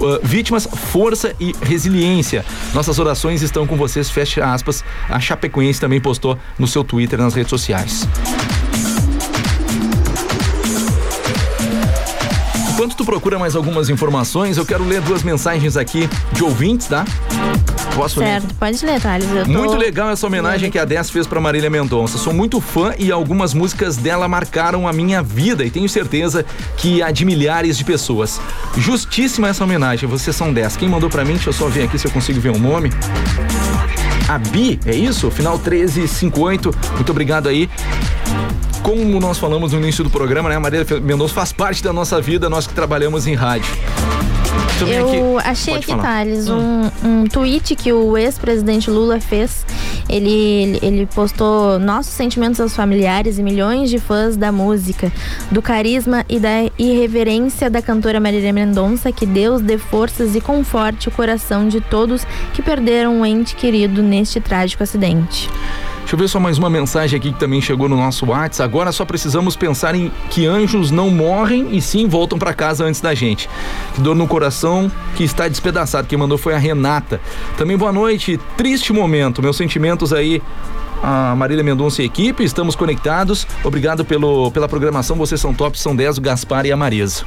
uh, 0.00 0.18
vítimas, 0.20 0.66
força 0.66 1.32
e 1.38 1.54
resiliência. 1.62 2.44
Nossas 2.74 2.98
orações 2.98 3.40
estão 3.40 3.68
com 3.68 3.76
vocês, 3.76 4.10
fecha 4.10 4.44
aspas. 4.44 4.82
A 5.08 5.20
Chapecoense 5.20 5.80
também 5.80 6.00
postou 6.00 6.36
no 6.58 6.66
seu 6.66 6.82
Twitter 6.82 7.20
nas 7.20 7.34
redes 7.34 7.50
sociais. 7.50 8.08
Enquanto 12.88 12.96
tu 12.96 13.04
procura 13.04 13.38
mais 13.38 13.54
algumas 13.54 13.90
informações, 13.90 14.56
eu 14.56 14.64
quero 14.64 14.82
ler 14.82 15.02
duas 15.02 15.22
mensagens 15.22 15.76
aqui 15.76 16.08
de 16.32 16.42
ouvintes, 16.42 16.86
tá? 16.86 17.04
Posso 17.94 18.18
ler? 18.18 18.40
Certo, 18.40 18.54
pode 18.54 18.82
ler, 18.86 18.98
Thales. 18.98 19.26
Tô- 19.44 19.50
Muito 19.50 19.76
legal 19.76 20.08
essa 20.08 20.26
homenagem 20.26 20.70
que 20.70 20.78
a 20.78 20.86
10 20.86 21.10
fez 21.10 21.26
pra 21.26 21.38
Marília 21.38 21.68
Mendonça. 21.68 22.16
Sou 22.16 22.32
muito 22.32 22.62
fã 22.62 22.94
e 22.98 23.12
algumas 23.12 23.52
músicas 23.52 23.98
dela 23.98 24.26
marcaram 24.26 24.88
a 24.88 24.92
minha 24.94 25.22
vida 25.22 25.66
e 25.66 25.70
tenho 25.70 25.86
certeza 25.86 26.46
que 26.78 27.02
a 27.02 27.10
de 27.10 27.26
milhares 27.26 27.76
de 27.76 27.84
pessoas. 27.84 28.40
Justíssima 28.78 29.48
essa 29.48 29.64
homenagem, 29.64 30.08
vocês 30.08 30.34
são 30.34 30.50
10. 30.50 30.78
Quem 30.78 30.88
mandou 30.88 31.10
pra 31.10 31.26
mim, 31.26 31.34
deixa 31.34 31.50
eu 31.50 31.52
só 31.52 31.68
ver 31.68 31.82
aqui 31.82 31.98
se 31.98 32.06
eu 32.06 32.10
consigo 32.10 32.40
ver 32.40 32.52
o 32.56 32.58
nome. 32.58 32.90
A 34.26 34.38
Bi, 34.38 34.80
é 34.86 34.94
isso? 34.94 35.30
Final 35.30 35.58
1358. 35.58 36.74
Muito 36.94 37.10
obrigado 37.12 37.50
aí. 37.50 37.68
Como 38.82 39.20
nós 39.20 39.38
falamos 39.38 39.72
no 39.72 39.78
início 39.78 40.02
do 40.02 40.10
programa, 40.10 40.48
né? 40.48 40.56
A 40.56 40.60
Marília 40.60 40.86
Mendonça 41.00 41.34
faz 41.34 41.52
parte 41.52 41.82
da 41.82 41.92
nossa 41.92 42.20
vida, 42.20 42.48
nós 42.48 42.66
que 42.66 42.72
trabalhamos 42.74 43.26
em 43.26 43.34
rádio. 43.34 43.70
Eu 44.80 45.36
aqui. 45.38 45.48
achei 45.48 45.74
Pode 45.74 45.92
aqui. 45.92 46.00
Thales, 46.02 46.48
um, 46.48 46.90
um 47.04 47.24
tweet 47.26 47.74
que 47.74 47.92
o 47.92 48.16
ex-presidente 48.16 48.88
Lula 48.90 49.20
fez. 49.20 49.66
Ele, 50.08 50.30
ele- 50.30 50.78
ele 50.82 51.06
postou 51.06 51.78
nossos 51.78 52.12
sentimentos 52.14 52.60
aos 52.60 52.74
familiares 52.74 53.38
e 53.38 53.42
milhões 53.42 53.90
de 53.90 53.98
fãs 53.98 54.36
da 54.36 54.50
música, 54.52 55.12
do 55.50 55.60
carisma 55.60 56.24
e 56.28 56.38
da 56.38 56.70
irreverência 56.78 57.68
da 57.68 57.82
cantora 57.82 58.20
Marília 58.20 58.52
Mendonça. 58.52 59.10
Que 59.12 59.26
Deus 59.26 59.60
dê 59.60 59.76
forças 59.76 60.34
e 60.36 60.40
conforte 60.40 61.08
o 61.08 61.10
coração 61.10 61.68
de 61.68 61.80
todos 61.80 62.24
que 62.54 62.62
perderam 62.62 63.16
um 63.20 63.26
ente 63.26 63.54
querido 63.56 64.00
neste 64.02 64.40
trágico 64.40 64.82
acidente. 64.82 65.50
Deixa 66.08 66.16
eu 66.16 66.20
ver 66.20 66.28
só 66.28 66.40
mais 66.40 66.56
uma 66.56 66.70
mensagem 66.70 67.18
aqui 67.18 67.34
que 67.34 67.38
também 67.38 67.60
chegou 67.60 67.86
no 67.86 67.94
nosso 67.94 68.24
WhatsApp. 68.24 68.64
Agora 68.64 68.90
só 68.92 69.04
precisamos 69.04 69.56
pensar 69.56 69.94
em 69.94 70.10
que 70.30 70.46
anjos 70.46 70.90
não 70.90 71.10
morrem 71.10 71.76
e 71.76 71.82
sim 71.82 72.08
voltam 72.08 72.38
pra 72.38 72.54
casa 72.54 72.82
antes 72.82 73.02
da 73.02 73.12
gente. 73.12 73.46
Que 73.94 74.00
dor 74.00 74.16
no 74.16 74.26
coração 74.26 74.90
que 75.14 75.22
está 75.22 75.46
despedaçado. 75.48 76.08
Quem 76.08 76.16
mandou 76.16 76.38
foi 76.38 76.54
a 76.54 76.58
Renata. 76.58 77.20
Também 77.58 77.76
boa 77.76 77.92
noite. 77.92 78.40
Triste 78.56 78.90
momento. 78.90 79.42
Meus 79.42 79.58
sentimentos 79.58 80.10
aí. 80.10 80.40
A 81.02 81.34
Marília 81.36 81.62
Mendonça 81.62 82.02
e 82.02 82.06
equipe, 82.06 82.42
estamos 82.42 82.74
conectados. 82.74 83.46
Obrigado 83.62 84.04
pelo, 84.04 84.50
pela 84.50 84.68
programação. 84.68 85.16
Vocês 85.16 85.40
são 85.40 85.54
top, 85.54 85.78
são 85.78 85.94
10, 85.94 86.18
o 86.18 86.20
Gaspar 86.20 86.66
e 86.66 86.72
a 86.72 86.76
Marisa. 86.76 87.24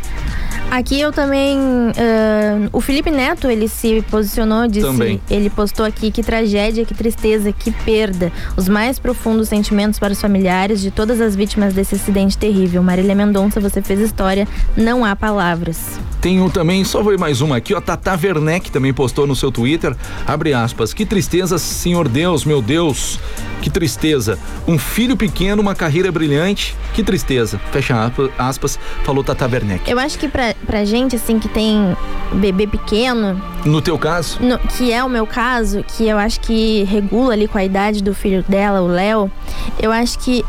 Aqui 0.72 1.02
eu 1.02 1.12
também. 1.12 1.60
ah, 1.98 2.70
o 2.72 2.80
Felipe 2.80 3.12
Neto, 3.12 3.50
ele 3.50 3.68
se 3.68 4.02
posicionou, 4.10 4.68
disse. 4.68 4.88
Também. 4.88 5.22
Ele 5.30 5.50
postou 5.50 5.86
aqui 5.86 6.10
que 6.12 6.24
tragédia, 6.24 6.86
que 6.86 6.94
tristeza, 6.94 7.52
que 7.52 7.72
perda. 7.72 8.32
Os 8.56 8.70
mais 8.70 8.98
profundos 8.98 9.50
sentimentos 9.50 10.00
para 10.00 10.14
os 10.14 10.22
familiares 10.22 10.80
de 10.80 10.90
todas 10.90 11.20
as 11.20 11.36
vítimas 11.36 11.74
desse 11.74 11.96
acidente 11.96 12.38
terrível. 12.38 12.82
Marília 12.82 13.14
Mendonça, 13.14 13.60
você 13.60 13.82
fez 13.82 14.00
história, 14.00 14.48
não 14.78 15.04
há 15.04 15.14
palavras. 15.14 16.00
Tenho 16.22 16.50
também, 16.50 16.86
só 16.86 17.04
vou 17.04 17.18
mais 17.20 17.42
uma 17.42 17.58
aqui, 17.58 17.74
ó. 17.74 17.82
Tata 17.82 18.12
Werneck 18.12 18.72
também 18.72 18.94
postou 18.94 19.28
no 19.28 19.36
seu 19.36 19.52
Twitter. 19.52 19.94
Abre 20.26 20.54
aspas. 20.54 20.94
Que 20.94 21.06
tristeza, 21.06 21.58
Senhor 21.58 22.08
Deus, 22.08 22.46
meu 22.46 22.62
Deus. 22.62 23.20
Que 23.62 23.70
tristeza. 23.70 24.38
Um 24.68 24.78
filho 24.78 25.16
pequeno, 25.16 25.62
uma 25.62 25.76
carreira 25.76 26.12
brilhante. 26.12 26.76
Que 26.94 27.04
tristeza. 27.04 27.60
Fecha 27.72 28.06
aspa- 28.06 28.30
aspas, 28.38 28.80
falou 29.04 29.24
Tata 29.24 29.48
Werneck. 29.48 29.90
Eu 29.90 30.00
acho 30.00 30.18
que 30.18 30.28
pra, 30.28 30.54
pra 30.66 30.84
gente, 30.84 31.16
assim, 31.16 31.38
que 31.40 31.48
tem 31.48 31.96
bebê 32.34 32.66
pequeno, 32.68 33.42
No 33.64 33.82
teu 33.82 33.98
caso, 33.98 34.40
no- 34.42 34.58
que 34.60 34.92
é 34.92 35.04
o 35.04 35.10
meu 35.10 35.28
caso, 35.28 35.84
que 35.96 36.08
eu 36.08 36.18
acho 36.18 36.40
que 36.40 36.84
regula 36.86 37.34
ali 37.34 37.48
com 37.48 37.58
a 37.58 37.64
idade 37.64 38.02
do 38.04 38.14
filho 38.16 38.44
dela, 38.48 38.82
o 38.82 38.88
Léo, 38.88 39.32
eu 39.80 39.92
acho 39.92 40.18
que 40.20 40.44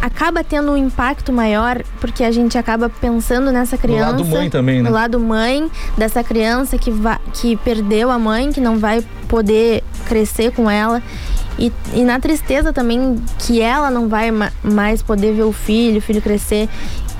acaba 0.00 0.44
tendo 0.44 0.70
um 0.72 0.76
impacto 0.76 1.32
maior 1.32 1.82
porque 2.00 2.22
a 2.22 2.30
gente 2.30 2.56
acaba 2.56 2.88
pensando 2.88 3.50
nessa 3.50 3.76
criança. 3.76 4.10
lado 4.12 4.24
mãe 4.24 4.48
também, 4.50 4.82
né? 4.82 4.88
No 4.88 4.94
lado 4.94 5.18
mãe 5.18 5.70
dessa 5.98 6.22
criança 6.22 6.78
que, 6.78 6.92
que 7.34 7.56
perdeu 7.56 8.10
a 8.10 8.18
mãe, 8.18 8.52
que 8.52 8.60
não 8.60 8.78
vai 8.78 9.02
poder 9.28 9.82
crescer 10.06 10.52
com 10.52 10.70
ela. 10.70 11.02
E, 11.58 11.72
e 11.94 12.04
na 12.04 12.20
tristeza 12.20 12.72
também 12.72 13.16
que 13.38 13.60
ela 13.60 13.90
não 13.90 14.08
vai 14.08 14.30
ma- 14.30 14.52
mais 14.62 15.02
poder 15.02 15.32
ver 15.32 15.44
o 15.44 15.52
filho, 15.52 15.98
o 15.98 16.02
filho 16.02 16.20
crescer. 16.20 16.68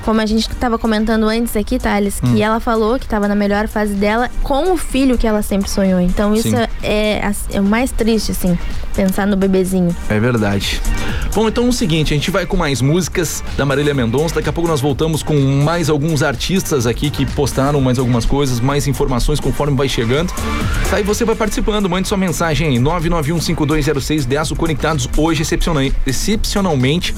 Como 0.07 0.21
a 0.21 0.25
gente 0.25 0.47
estava 0.49 0.77
comentando 0.79 1.25
antes 1.25 1.53
aqui, 1.57 1.77
Thales, 1.77 2.21
Hum. 2.23 2.33
que 2.33 2.41
ela 2.41 2.61
falou 2.61 2.97
que 2.97 3.03
estava 3.03 3.27
na 3.27 3.35
melhor 3.35 3.67
fase 3.67 3.93
dela 3.93 4.29
com 4.41 4.71
o 4.71 4.77
filho 4.77 5.17
que 5.17 5.27
ela 5.27 5.41
sempre 5.41 5.69
sonhou. 5.69 5.99
Então 5.99 6.33
isso 6.33 6.55
é, 6.55 6.69
é, 6.81 7.31
é 7.51 7.59
o 7.59 7.63
mais 7.65 7.91
triste, 7.91 8.31
assim, 8.31 8.57
pensar 8.95 9.27
no 9.27 9.35
bebezinho. 9.35 9.93
é 10.09 10.17
verdade. 10.17 10.81
Bom, 11.35 11.49
então 11.49 11.65
é 11.65 11.67
o 11.67 11.73
seguinte, 11.73 12.13
a 12.13 12.15
gente 12.15 12.31
vai 12.31 12.45
com 12.45 12.55
mais 12.55 12.81
músicas 12.81 13.43
da 13.57 13.65
Marília 13.65 13.93
Mendonça. 13.93 14.35
Daqui 14.35 14.47
a 14.47 14.53
pouco 14.53 14.69
nós 14.69 14.79
voltamos 14.79 15.21
com 15.21 15.35
mais 15.61 15.89
alguns 15.89 16.23
artistas 16.23 16.87
aqui 16.87 17.09
que 17.09 17.25
postaram 17.25 17.81
mais 17.81 17.99
algumas 17.99 18.23
coisas, 18.25 18.61
mais 18.61 18.87
informações 18.87 19.41
conforme 19.41 19.75
vai 19.75 19.89
chegando. 19.89 20.33
E 20.97 21.03
você 21.03 21.25
vai 21.25 21.35
participando, 21.35 21.89
mande 21.89 22.07
sua 22.07 22.17
mensagem 22.17 22.69
aí, 22.69 22.79
991520610, 22.79 24.51
o 24.51 24.55
Conectados 24.55 25.09
hoje, 25.17 25.41
excepcional- 25.41 25.91
excepcionalmente 26.05 27.13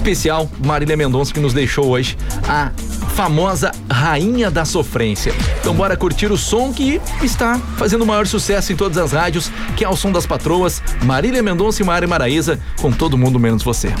especial 0.00 0.48
Marília 0.64 0.96
Mendonça 0.96 1.32
que 1.32 1.40
nos 1.40 1.52
deixou 1.52 1.86
hoje 1.86 2.16
a 2.48 2.70
famosa 3.14 3.70
rainha 3.90 4.50
da 4.50 4.64
sofrência. 4.64 5.34
Então 5.60 5.74
bora 5.74 5.94
curtir 5.94 6.32
o 6.32 6.38
som 6.38 6.72
que 6.72 7.00
está 7.22 7.58
fazendo 7.76 8.02
o 8.02 8.06
maior 8.06 8.26
sucesso 8.26 8.72
em 8.72 8.76
todas 8.76 8.96
as 8.96 9.12
rádios, 9.12 9.52
que 9.76 9.84
é 9.84 9.88
o 9.88 9.94
som 9.94 10.10
das 10.10 10.26
patroas, 10.26 10.82
Marília 11.04 11.42
Mendonça 11.42 11.82
e 11.82 11.84
Mari 11.84 12.06
Maraíza, 12.06 12.58
com 12.80 12.90
todo 12.90 13.18
mundo 13.18 13.38
menos 13.38 13.62
você. 13.62 13.92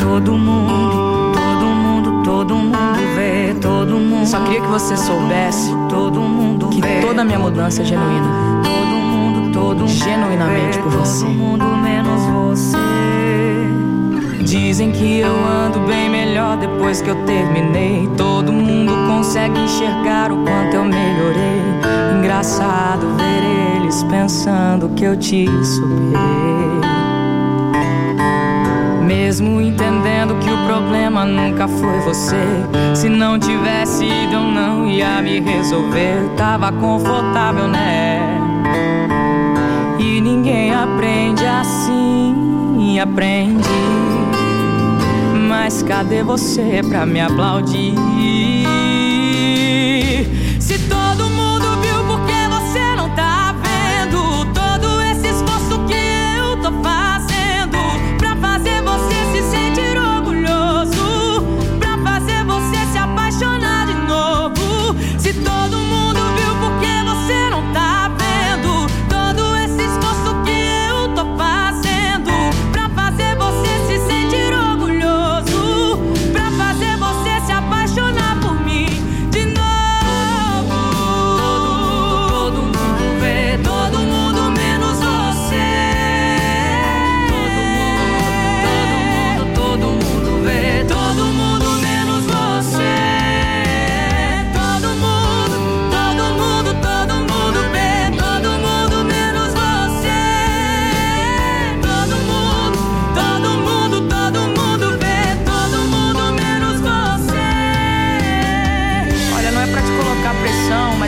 Todo 0.00 0.36
mundo, 0.36 1.32
todo 1.34 1.66
mundo, 1.66 2.22
todo 2.24 2.54
mundo 2.56 2.98
vê, 3.14 3.54
todo 3.60 3.96
mundo. 3.96 4.26
Só 4.26 4.40
queria 4.40 4.60
que 4.60 4.66
você 4.66 4.96
soubesse 4.96 5.70
todo 5.88 6.20
mundo 6.20 6.68
que 6.68 6.80
vê. 6.80 7.00
toda 7.00 7.22
a 7.22 7.24
minha 7.24 7.38
mudança 7.38 7.82
é 7.82 7.84
genuína. 7.84 8.57
Todo 9.58 9.80
mundo, 9.80 9.88
Genuinamente 9.88 10.78
por 10.78 10.90
você. 10.92 11.24
Todo 11.24 11.34
mundo 11.34 11.64
menos 11.64 12.22
você. 12.26 12.78
Dizem 14.44 14.92
que 14.92 15.20
eu 15.20 15.34
ando 15.44 15.80
bem 15.80 16.08
melhor 16.08 16.56
depois 16.56 17.02
que 17.02 17.10
eu 17.10 17.16
terminei. 17.26 18.08
Todo 18.16 18.52
mundo 18.52 18.92
consegue 19.06 19.58
enxergar 19.60 20.32
o 20.32 20.36
quanto 20.38 20.74
eu 20.74 20.84
melhorei. 20.84 21.62
Engraçado 22.18 23.06
ver 23.16 23.76
eles 23.76 24.02
pensando 24.04 24.88
que 24.90 25.04
eu 25.04 25.16
te 25.16 25.46
superei. 25.64 26.78
Mesmo 29.04 29.60
entendendo 29.60 30.34
que 30.40 30.50
o 30.50 30.66
problema 30.66 31.24
nunca 31.24 31.66
foi 31.68 31.98
você. 32.00 32.36
Se 32.94 33.08
não 33.08 33.38
tivesse 33.38 34.04
ido, 34.04 34.34
eu 34.34 34.40
não 34.40 34.86
ia 34.86 35.20
me 35.20 35.40
resolver. 35.40 36.28
Tava 36.36 36.72
confortável, 36.72 37.68
né? 37.68 38.38
Ninguém 40.20 40.74
aprende 40.74 41.44
assim, 41.46 42.98
aprende. 42.98 43.68
Mas 45.48 45.82
cadê 45.82 46.22
você 46.22 46.82
pra 46.88 47.06
me 47.06 47.20
aplaudir? 47.20 47.94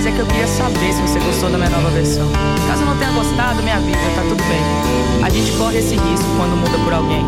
Mas 0.01 0.07
é 0.07 0.13
que 0.13 0.19
eu 0.19 0.27
queria 0.27 0.47
saber 0.47 0.95
se 0.95 1.03
você 1.03 1.19
gostou 1.19 1.51
da 1.51 1.59
minha 1.59 1.69
nova 1.69 1.91
versão. 1.91 2.27
Caso 2.67 2.87
não 2.87 2.97
tenha 2.97 3.11
gostado, 3.11 3.63
minha 3.63 3.79
vida, 3.81 3.99
tá 4.15 4.23
tudo 4.23 4.43
bem. 4.45 5.23
A 5.23 5.29
gente 5.29 5.53
corre 5.59 5.77
esse 5.77 5.95
risco 5.95 6.27
quando 6.39 6.57
muda 6.57 6.79
por 6.79 6.95
alguém. 6.95 7.23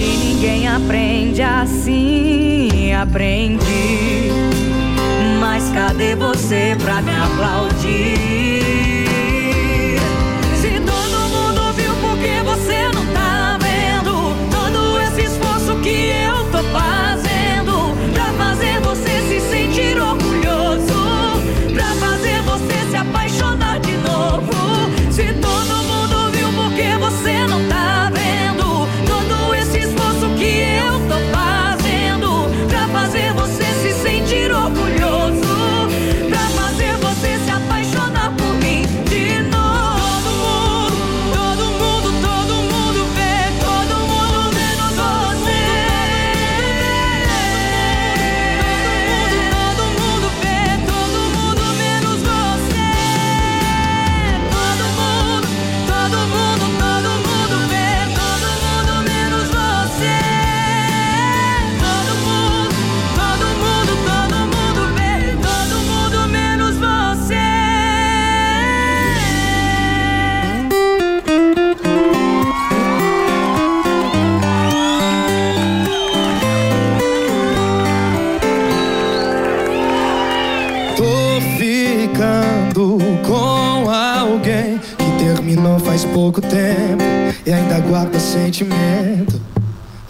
E 0.00 0.16
ninguém 0.16 0.66
aprende 0.66 1.42
assim, 1.42 2.94
aprendi. 2.94 4.30
Mas 5.38 5.68
cadê 5.74 6.16
você 6.16 6.74
pra 6.82 7.02
me 7.02 7.10
aplaudir? 7.10 8.43
Sentimento. 88.34 89.40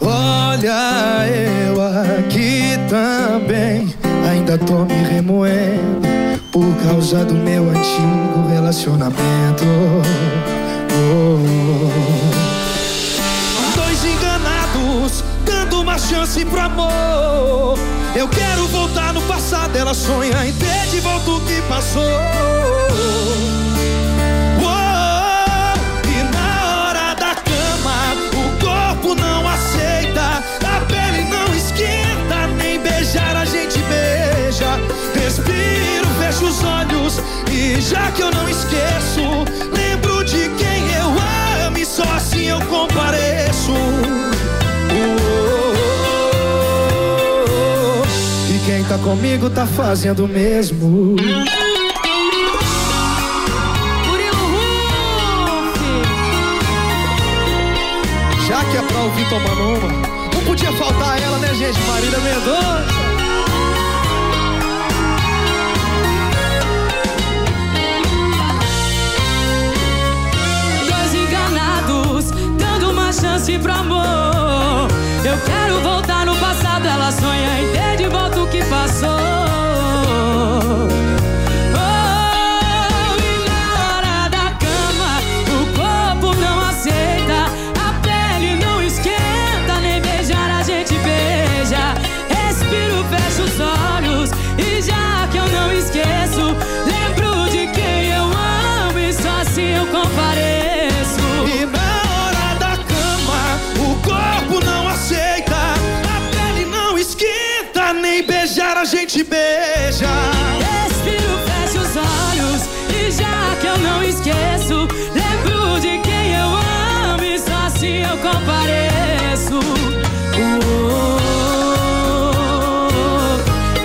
Olha, 0.01 1.27
eu 1.67 1.77
aqui 1.83 2.79
também 2.89 3.95
ainda 4.31 4.57
tô 4.57 4.85
me 4.87 4.95
remoendo 4.95 6.01
por 6.51 6.75
causa 6.87 7.23
do 7.25 7.35
meu 7.35 7.69
antigo 7.69 8.49
relacionamento. 8.49 9.65
Oh. 10.97 11.39
Dois 13.77 14.05
enganados, 14.05 15.23
dando 15.45 15.83
uma 15.83 15.99
chance 15.99 16.45
pro 16.47 16.61
amor. 16.61 17.79
Eu 18.17 18.27
quero 18.29 18.67
voltar 18.69 19.13
no 19.13 19.21
passado, 19.23 19.77
ela 19.77 19.93
sonha 19.93 20.47
em 20.47 20.53
ter 20.55 20.87
de 20.91 21.01
volta 21.01 21.31
o 21.31 21.41
que 21.41 21.61
passou. 21.69 22.03
Olhos 36.64 37.20
e 37.50 37.81
já 37.81 38.11
que 38.12 38.22
eu 38.22 38.31
não 38.31 38.48
esqueço, 38.48 39.20
lembro 39.72 40.24
de 40.24 40.48
quem 40.57 40.92
eu 40.94 41.66
amo 41.66 41.79
e 41.79 41.87
só 41.87 42.03
assim 42.14 42.48
eu 42.48 42.61
compareço. 42.62 43.72
Oh, 47.37 48.05
e 48.53 48.59
quem 48.66 48.85
tá 48.85 48.98
comigo 48.98 49.50
tá 49.50 49.66
fazendo 49.66 50.24
o 50.24 50.29
mesmo. 50.29 51.16
Já 58.46 58.64
que 58.64 58.77
é 58.77 58.83
pra 58.83 59.00
ouvir 59.00 59.29
tomando 59.29 59.62
uma, 59.62 59.88
não 60.35 60.44
podia 60.44 60.72
faltar 60.72 61.20
ela, 61.20 61.38
né, 61.38 61.48
gente? 61.55 61.81
Marília 61.88 62.18
Mendonça. 62.20 62.94
Chance 73.45 73.59
pro 73.59 73.73
amor. 73.73 74.44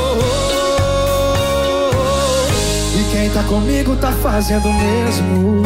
e 2.96 3.04
quem 3.10 3.30
tá 3.30 3.42
comigo 3.42 3.96
tá 3.96 4.12
fazendo 4.12 4.68
o 4.68 4.72
mesmo. 4.72 5.62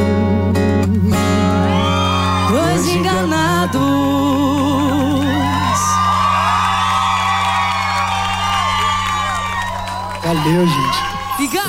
Dois 2.49 2.89
enganados. 2.89 3.83
Valeu, 10.25 10.67
gente. 10.67 10.99
Fica. 11.37 11.63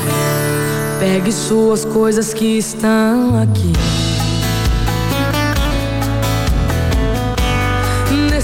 Pegue 1.00 1.32
suas 1.32 1.84
coisas 1.84 2.34
que 2.34 2.58
estão 2.58 3.42
aqui. 3.42 3.74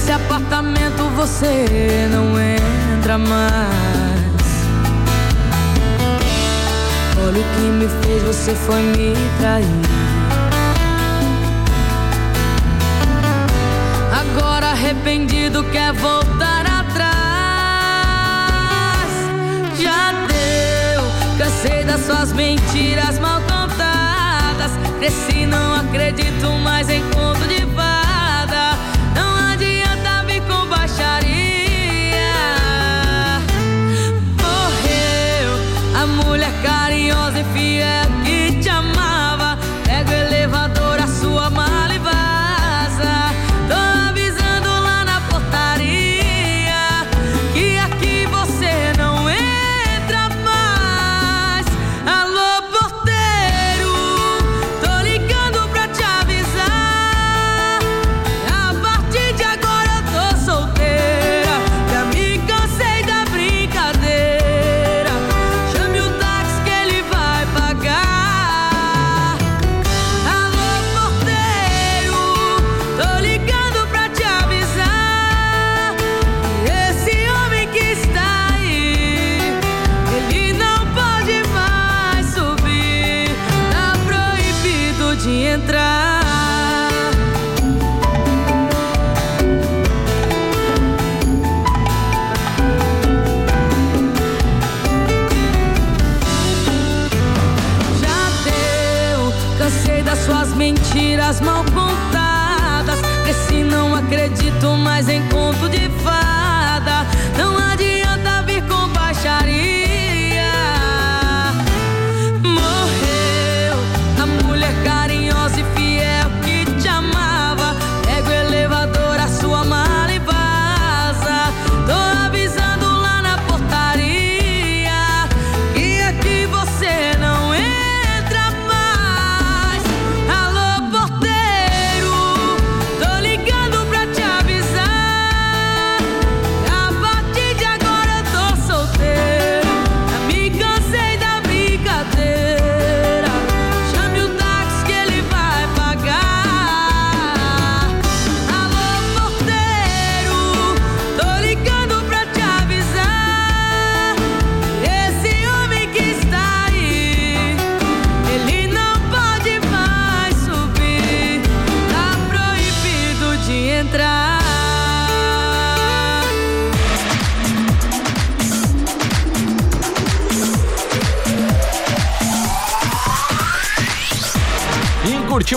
Nesse 0.03 0.11
apartamento 0.11 1.09
você 1.15 2.09
não 2.11 2.37
entra 2.37 3.17
mais. 3.17 3.63
Olha 7.25 7.39
o 7.39 7.43
que 7.55 7.61
me 7.61 7.87
fez, 7.87 8.21
você 8.23 8.53
foi 8.53 8.81
me 8.81 9.15
trair. 9.39 9.65
Agora 14.11 14.71
arrependido 14.71 15.63
quer 15.71 15.93
voltar 15.93 16.65
atrás. 16.65 17.13
Já 19.79 20.11
deu, 20.27 21.01
cansei 21.37 21.85
das 21.85 22.05
suas 22.05 22.33
mentiras 22.33 23.19
mal 23.19 23.39
contadas. 23.43 24.73
Cresci, 24.99 25.45
não 25.45 25.75
acredito 25.75 26.51
mais 26.61 26.89
em 26.89 27.01
conto 27.11 27.47
de 27.47 27.65
fada. 27.73 27.92
A 36.63 36.69
mulher 36.69 36.69
carinhosa 36.69 37.39
e 37.39 37.43
fiel 37.53 38.02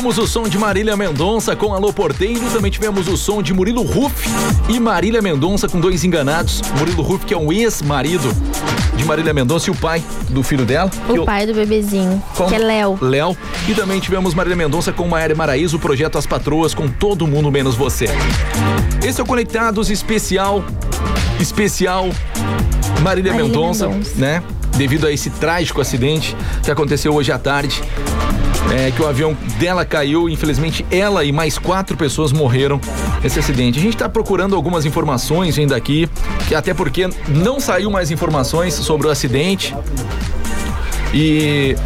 Curtimos 0.06 0.18
o 0.18 0.32
som 0.32 0.48
de 0.48 0.56
Marília 0.56 0.96
Mendonça 0.96 1.56
com 1.56 1.74
Alô 1.74 1.92
Porteiro. 1.92 2.48
Também 2.52 2.70
tivemos 2.70 3.08
o 3.08 3.16
som 3.16 3.42
de 3.42 3.52
Murilo 3.52 3.82
Ruff 3.82 4.28
e 4.68 4.78
Marília 4.78 5.20
Mendonça 5.20 5.68
com 5.68 5.80
dois 5.80 6.04
enganados. 6.04 6.62
Murilo 6.78 7.02
Ruff, 7.02 7.26
que 7.26 7.34
é 7.34 7.36
um 7.36 7.52
ex-marido 7.52 8.32
de 8.96 9.04
Marília 9.04 9.34
Mendonça 9.34 9.68
e 9.68 9.72
o 9.72 9.74
pai 9.74 10.00
do 10.28 10.44
filho 10.44 10.64
dela. 10.64 10.88
O 11.08 11.24
pai 11.24 11.44
do 11.44 11.52
bebezinho, 11.54 12.22
Com- 12.36 12.46
que 12.46 12.54
é 12.54 12.58
Léo. 12.58 12.96
Léo. 13.00 13.36
E 13.66 13.74
também 13.74 13.98
tivemos 13.98 14.32
Marília 14.32 14.54
Mendonça 14.56 14.92
com 14.92 15.08
Maíra 15.08 15.34
Maraíza, 15.34 15.74
o 15.74 15.80
projeto 15.80 16.16
As 16.18 16.24
Patroas, 16.26 16.72
com 16.72 16.86
todo 16.86 17.26
mundo 17.26 17.50
menos 17.50 17.74
você. 17.74 18.08
Esse 19.04 19.20
é 19.20 19.24
o 19.24 19.26
Conectados 19.26 19.90
especial, 19.90 20.62
especial 21.40 22.04
Marília, 23.02 23.32
Marília 23.32 23.34
Mendonça, 23.34 23.88
Mendonça. 23.88 24.12
né? 24.16 24.40
Devido 24.76 25.06
a 25.08 25.12
esse 25.12 25.30
trágico 25.30 25.80
acidente 25.80 26.36
que 26.62 26.70
aconteceu 26.70 27.12
hoje 27.12 27.32
à 27.32 27.38
tarde. 27.38 27.82
É, 28.72 28.90
que 28.90 29.00
o 29.00 29.06
avião 29.06 29.36
dela 29.58 29.84
caiu, 29.84 30.28
infelizmente 30.28 30.84
ela 30.90 31.24
e 31.24 31.32
mais 31.32 31.56
quatro 31.58 31.96
pessoas 31.96 32.32
morreram 32.32 32.80
nesse 33.22 33.38
acidente. 33.38 33.78
A 33.78 33.82
gente 33.82 33.94
está 33.94 34.08
procurando 34.08 34.56
algumas 34.56 34.84
informações 34.84 35.58
ainda 35.58 35.76
aqui, 35.76 36.08
que 36.48 36.54
até 36.54 36.74
porque 36.74 37.08
não 37.28 37.60
saiu 37.60 37.90
mais 37.90 38.10
informações 38.10 38.74
sobre 38.74 39.06
o 39.06 39.10
acidente. 39.10 39.74
E 41.14 41.76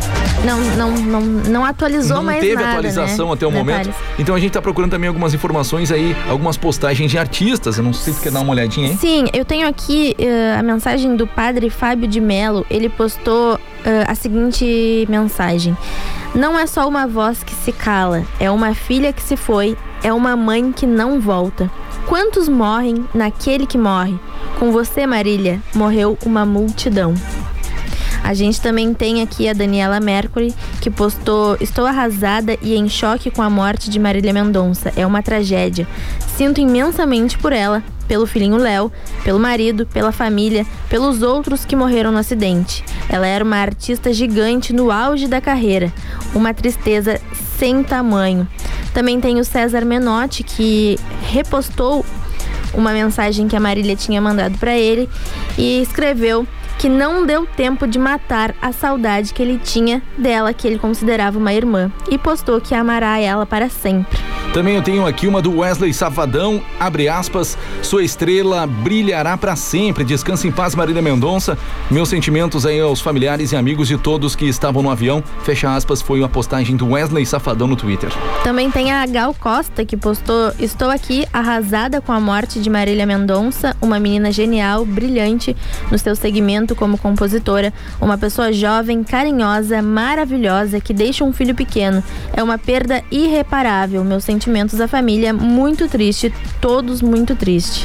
Não, 0.44 0.58
não, 0.76 0.90
não, 0.90 1.20
não 1.20 1.64
atualizou 1.64 2.16
não 2.16 2.24
mais 2.24 2.40
teve 2.40 2.56
nada, 2.56 2.70
atualização 2.70 3.28
né? 3.28 3.34
até 3.34 3.46
o 3.46 3.50
momento. 3.50 3.86
Detalhes. 3.86 3.94
Então 4.18 4.34
a 4.34 4.40
gente 4.40 4.52
tá 4.52 4.62
procurando 4.62 4.90
também 4.90 5.08
algumas 5.08 5.34
informações 5.34 5.92
aí, 5.92 6.16
algumas 6.28 6.56
postagens 6.56 7.10
de 7.10 7.18
artistas. 7.18 7.76
Eu 7.78 7.84
não 7.84 7.92
sei 7.92 8.12
se 8.12 8.20
quer 8.20 8.32
dar 8.32 8.40
uma 8.40 8.50
olhadinha, 8.50 8.88
hein? 8.88 8.98
Sim, 8.98 9.26
eu 9.32 9.44
tenho 9.44 9.68
aqui 9.68 10.16
eh, 10.18 10.56
a 10.58 10.62
mensagem 10.62 11.14
do 11.14 11.26
padre 11.26 11.68
Fábio 11.70 12.08
de 12.08 12.20
Melo. 12.20 12.66
Ele 12.70 12.88
postou 12.88 13.60
eh, 13.84 14.04
a 14.08 14.14
seguinte 14.14 15.06
mensagem: 15.08 15.76
Não 16.34 16.56
é 16.56 16.64
só 16.64 16.86
uma 16.86 17.08
voz 17.08 17.42
que 17.42 17.54
se 17.54 17.72
cala, 17.72 18.24
é 18.38 18.48
uma 18.48 18.72
filha 18.72 19.12
que 19.12 19.22
se 19.22 19.36
foi, 19.36 19.76
é 20.02 20.12
uma 20.12 20.36
mãe 20.36 20.70
que 20.70 20.86
não 20.86 21.20
volta. 21.20 21.68
Quantos 22.06 22.48
morrem 22.48 23.04
naquele 23.12 23.66
que 23.66 23.76
morre? 23.76 24.18
Com 24.58 24.70
você, 24.70 25.06
Marília, 25.06 25.60
morreu 25.74 26.16
uma 26.24 26.46
multidão. 26.46 27.14
A 28.22 28.32
gente 28.32 28.60
também 28.60 28.94
tem 28.94 29.22
aqui 29.22 29.48
a 29.48 29.52
Daniela 29.52 29.98
Mercury, 29.98 30.54
que 30.80 30.88
postou: 30.88 31.56
Estou 31.60 31.84
arrasada 31.84 32.56
e 32.62 32.76
em 32.76 32.88
choque 32.88 33.30
com 33.30 33.42
a 33.42 33.50
morte 33.50 33.90
de 33.90 33.98
Marília 33.98 34.32
Mendonça. 34.32 34.92
É 34.94 35.04
uma 35.04 35.22
tragédia. 35.22 35.88
Sinto 36.36 36.60
imensamente 36.60 37.36
por 37.38 37.52
ela, 37.52 37.82
pelo 38.10 38.26
filhinho 38.26 38.56
Léo, 38.56 38.90
pelo 39.22 39.38
marido, 39.38 39.86
pela 39.86 40.10
família, 40.10 40.66
pelos 40.88 41.22
outros 41.22 41.64
que 41.64 41.76
morreram 41.76 42.10
no 42.10 42.18
acidente. 42.18 42.84
Ela 43.08 43.24
era 43.24 43.44
uma 43.44 43.58
artista 43.58 44.12
gigante 44.12 44.72
no 44.72 44.90
auge 44.90 45.28
da 45.28 45.40
carreira. 45.40 45.92
Uma 46.34 46.52
tristeza 46.52 47.20
sem 47.56 47.84
tamanho. 47.84 48.48
Também 48.92 49.20
tem 49.20 49.38
o 49.38 49.44
César 49.44 49.84
Menotti, 49.84 50.42
que 50.42 50.98
repostou 51.22 52.04
uma 52.74 52.90
mensagem 52.90 53.46
que 53.46 53.54
a 53.54 53.60
Marília 53.60 53.94
tinha 53.94 54.20
mandado 54.20 54.58
para 54.58 54.76
ele 54.76 55.08
e 55.56 55.80
escreveu 55.80 56.44
que 56.80 56.88
não 56.88 57.26
deu 57.26 57.46
tempo 57.46 57.86
de 57.86 57.98
matar 57.98 58.54
a 58.58 58.72
saudade 58.72 59.34
que 59.34 59.42
ele 59.42 59.58
tinha 59.58 60.02
dela, 60.16 60.54
que 60.54 60.66
ele 60.66 60.78
considerava 60.78 61.38
uma 61.38 61.52
irmã, 61.52 61.92
e 62.10 62.16
postou 62.16 62.58
que 62.58 62.74
amará 62.74 63.20
ela 63.20 63.44
para 63.44 63.68
sempre. 63.68 64.18
Também 64.54 64.74
eu 64.74 64.82
tenho 64.82 65.06
aqui 65.06 65.28
uma 65.28 65.40
do 65.40 65.58
Wesley 65.58 65.94
Safadão, 65.94 66.60
abre 66.80 67.08
aspas, 67.08 67.56
sua 67.82 68.02
estrela 68.02 68.66
brilhará 68.66 69.36
pra 69.36 69.54
sempre. 69.54 70.02
Descanse 70.02 70.48
em 70.48 70.50
paz, 70.50 70.74
Marília 70.74 71.00
Mendonça. 71.00 71.56
Meus 71.88 72.08
sentimentos 72.08 72.66
aí 72.66 72.80
aos 72.80 73.00
familiares 73.00 73.52
e 73.52 73.56
amigos 73.56 73.86
de 73.86 73.96
todos 73.96 74.34
que 74.34 74.46
estavam 74.46 74.82
no 74.82 74.90
avião. 74.90 75.22
Fecha 75.44 75.72
aspas, 75.72 76.02
foi 76.02 76.18
uma 76.18 76.28
postagem 76.28 76.74
do 76.76 76.88
Wesley 76.88 77.24
Safadão 77.24 77.68
no 77.68 77.76
Twitter. 77.76 78.10
Também 78.42 78.72
tem 78.72 78.90
a 78.90 79.06
Gal 79.06 79.32
Costa 79.34 79.84
que 79.84 79.96
postou: 79.96 80.52
Estou 80.58 80.90
aqui 80.90 81.24
arrasada 81.32 82.00
com 82.00 82.10
a 82.10 82.18
morte 82.18 82.58
de 82.58 82.68
Marília 82.68 83.06
Mendonça, 83.06 83.76
uma 83.80 84.00
menina 84.00 84.32
genial, 84.32 84.84
brilhante 84.84 85.56
no 85.92 85.98
seu 85.98 86.16
segmento 86.16 86.69
como 86.74 86.98
compositora, 86.98 87.72
uma 88.00 88.16
pessoa 88.18 88.52
jovem, 88.52 89.02
carinhosa, 89.02 89.82
maravilhosa 89.82 90.80
que 90.80 90.92
deixa 90.92 91.24
um 91.24 91.32
filho 91.32 91.54
pequeno. 91.54 92.02
É 92.32 92.42
uma 92.42 92.58
perda 92.58 93.02
irreparável. 93.10 94.04
Meus 94.04 94.24
sentimentos 94.24 94.80
à 94.80 94.88
família, 94.88 95.32
muito 95.32 95.88
triste, 95.88 96.32
todos 96.60 97.02
muito 97.02 97.34
tristes. 97.34 97.84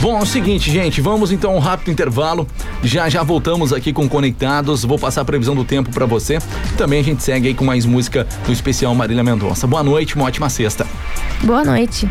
Bom, 0.00 0.18
é 0.18 0.22
o 0.22 0.26
seguinte, 0.26 0.70
gente, 0.70 1.00
vamos 1.00 1.30
então 1.30 1.52
a 1.52 1.56
um 1.56 1.58
rápido 1.60 1.90
intervalo. 1.90 2.46
Já 2.82 3.08
já 3.08 3.22
voltamos 3.22 3.72
aqui 3.72 3.92
com 3.92 4.08
Conectados. 4.08 4.84
Vou 4.84 4.98
passar 4.98 5.20
a 5.20 5.24
previsão 5.24 5.54
do 5.54 5.64
tempo 5.64 5.90
pra 5.90 6.06
você. 6.06 6.38
Também 6.76 7.00
a 7.00 7.04
gente 7.04 7.22
segue 7.22 7.48
aí 7.48 7.54
com 7.54 7.64
mais 7.64 7.86
música 7.86 8.26
do 8.44 8.52
especial 8.52 8.94
Marília 8.94 9.22
Mendonça. 9.22 9.66
Boa 9.66 9.82
noite, 9.82 10.16
uma 10.16 10.24
ótima 10.24 10.50
sexta. 10.50 10.86
Boa 11.44 11.64
noite. 11.64 12.08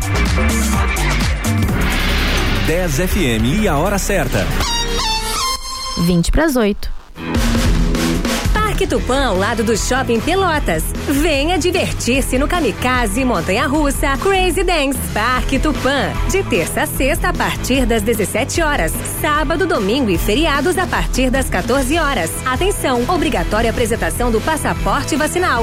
10 2.66 2.96
FM 2.96 3.62
e 3.62 3.68
a 3.68 3.76
hora 3.76 3.98
certa. 3.98 4.46
20 6.02 6.32
para 6.32 6.44
as 6.44 6.56
8. 6.56 6.90
Parque 8.52 8.86
Tupã 8.86 9.26
ao 9.26 9.36
lado 9.36 9.62
do 9.62 9.76
Shopping 9.76 10.20
Pelotas. 10.20 10.82
Venha 11.06 11.58
divertir-se 11.58 12.38
no 12.38 12.48
Kamikaze 12.48 13.24
Montanha 13.24 13.66
Russa 13.66 14.16
Crazy 14.18 14.64
Dance. 14.64 14.98
Parque 15.14 15.58
Tupã, 15.58 16.12
de 16.30 16.42
terça 16.42 16.82
a 16.82 16.86
sexta 16.86 17.28
a 17.28 17.32
partir 17.32 17.86
das 17.86 18.02
17 18.02 18.60
horas. 18.60 18.92
Sábado, 19.20 19.66
domingo 19.66 20.10
e 20.10 20.18
feriados 20.18 20.76
a 20.76 20.86
partir 20.86 21.30
das 21.30 21.48
14 21.48 21.96
horas. 21.98 22.30
Atenção, 22.44 23.04
obrigatória 23.08 23.70
apresentação 23.70 24.30
do 24.30 24.40
passaporte 24.40 25.14
vacinal. 25.14 25.62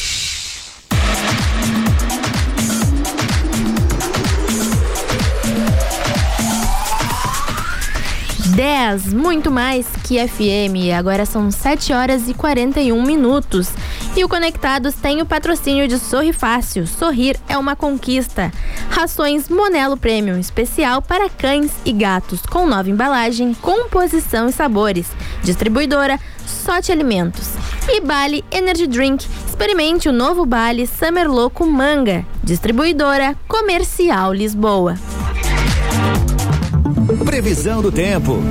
Dez, 8.55 9.13
muito 9.13 9.49
mais 9.49 9.87
que 10.03 10.19
FM. 10.27 10.93
Agora 10.97 11.25
são 11.25 11.49
7 11.49 11.93
horas 11.93 12.27
e 12.27 12.33
41 12.33 13.01
minutos. 13.01 13.69
E 14.15 14.25
o 14.25 14.29
Conectados 14.29 14.93
tem 14.95 15.21
o 15.21 15.25
patrocínio 15.25 15.87
de 15.87 15.97
Sorri 15.97 16.33
Fácil. 16.33 16.85
Sorrir 16.85 17.39
é 17.47 17.57
uma 17.57 17.77
conquista. 17.77 18.51
Rações 18.89 19.47
Monelo 19.47 19.95
Premium 19.95 20.37
especial 20.37 21.01
para 21.01 21.29
cães 21.29 21.71
e 21.85 21.93
gatos, 21.93 22.41
com 22.41 22.67
nova 22.67 22.89
embalagem, 22.89 23.53
composição 23.53 24.49
e 24.49 24.51
sabores. 24.51 25.07
Distribuidora 25.43 26.19
Sorte 26.45 26.91
Alimentos. 26.91 27.49
E 27.87 28.01
Bali 28.01 28.43
Energy 28.51 28.85
Drink. 28.85 29.25
Experimente 29.47 30.09
o 30.09 30.13
novo 30.13 30.45
Bali 30.45 30.87
Summer 30.87 31.29
Louco 31.31 31.65
Manga. 31.65 32.25
Distribuidora 32.43 33.35
Comercial 33.47 34.33
Lisboa. 34.33 34.97
Previsão 37.25 37.81
do 37.81 37.91
tempo. 37.91 38.41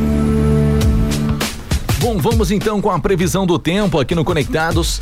Bom, 1.98 2.18
vamos 2.18 2.50
então 2.50 2.80
com 2.80 2.90
a 2.90 2.98
previsão 2.98 3.44
do 3.44 3.58
tempo 3.58 3.98
aqui 3.98 4.14
no 4.14 4.24
Conectados. 4.24 4.98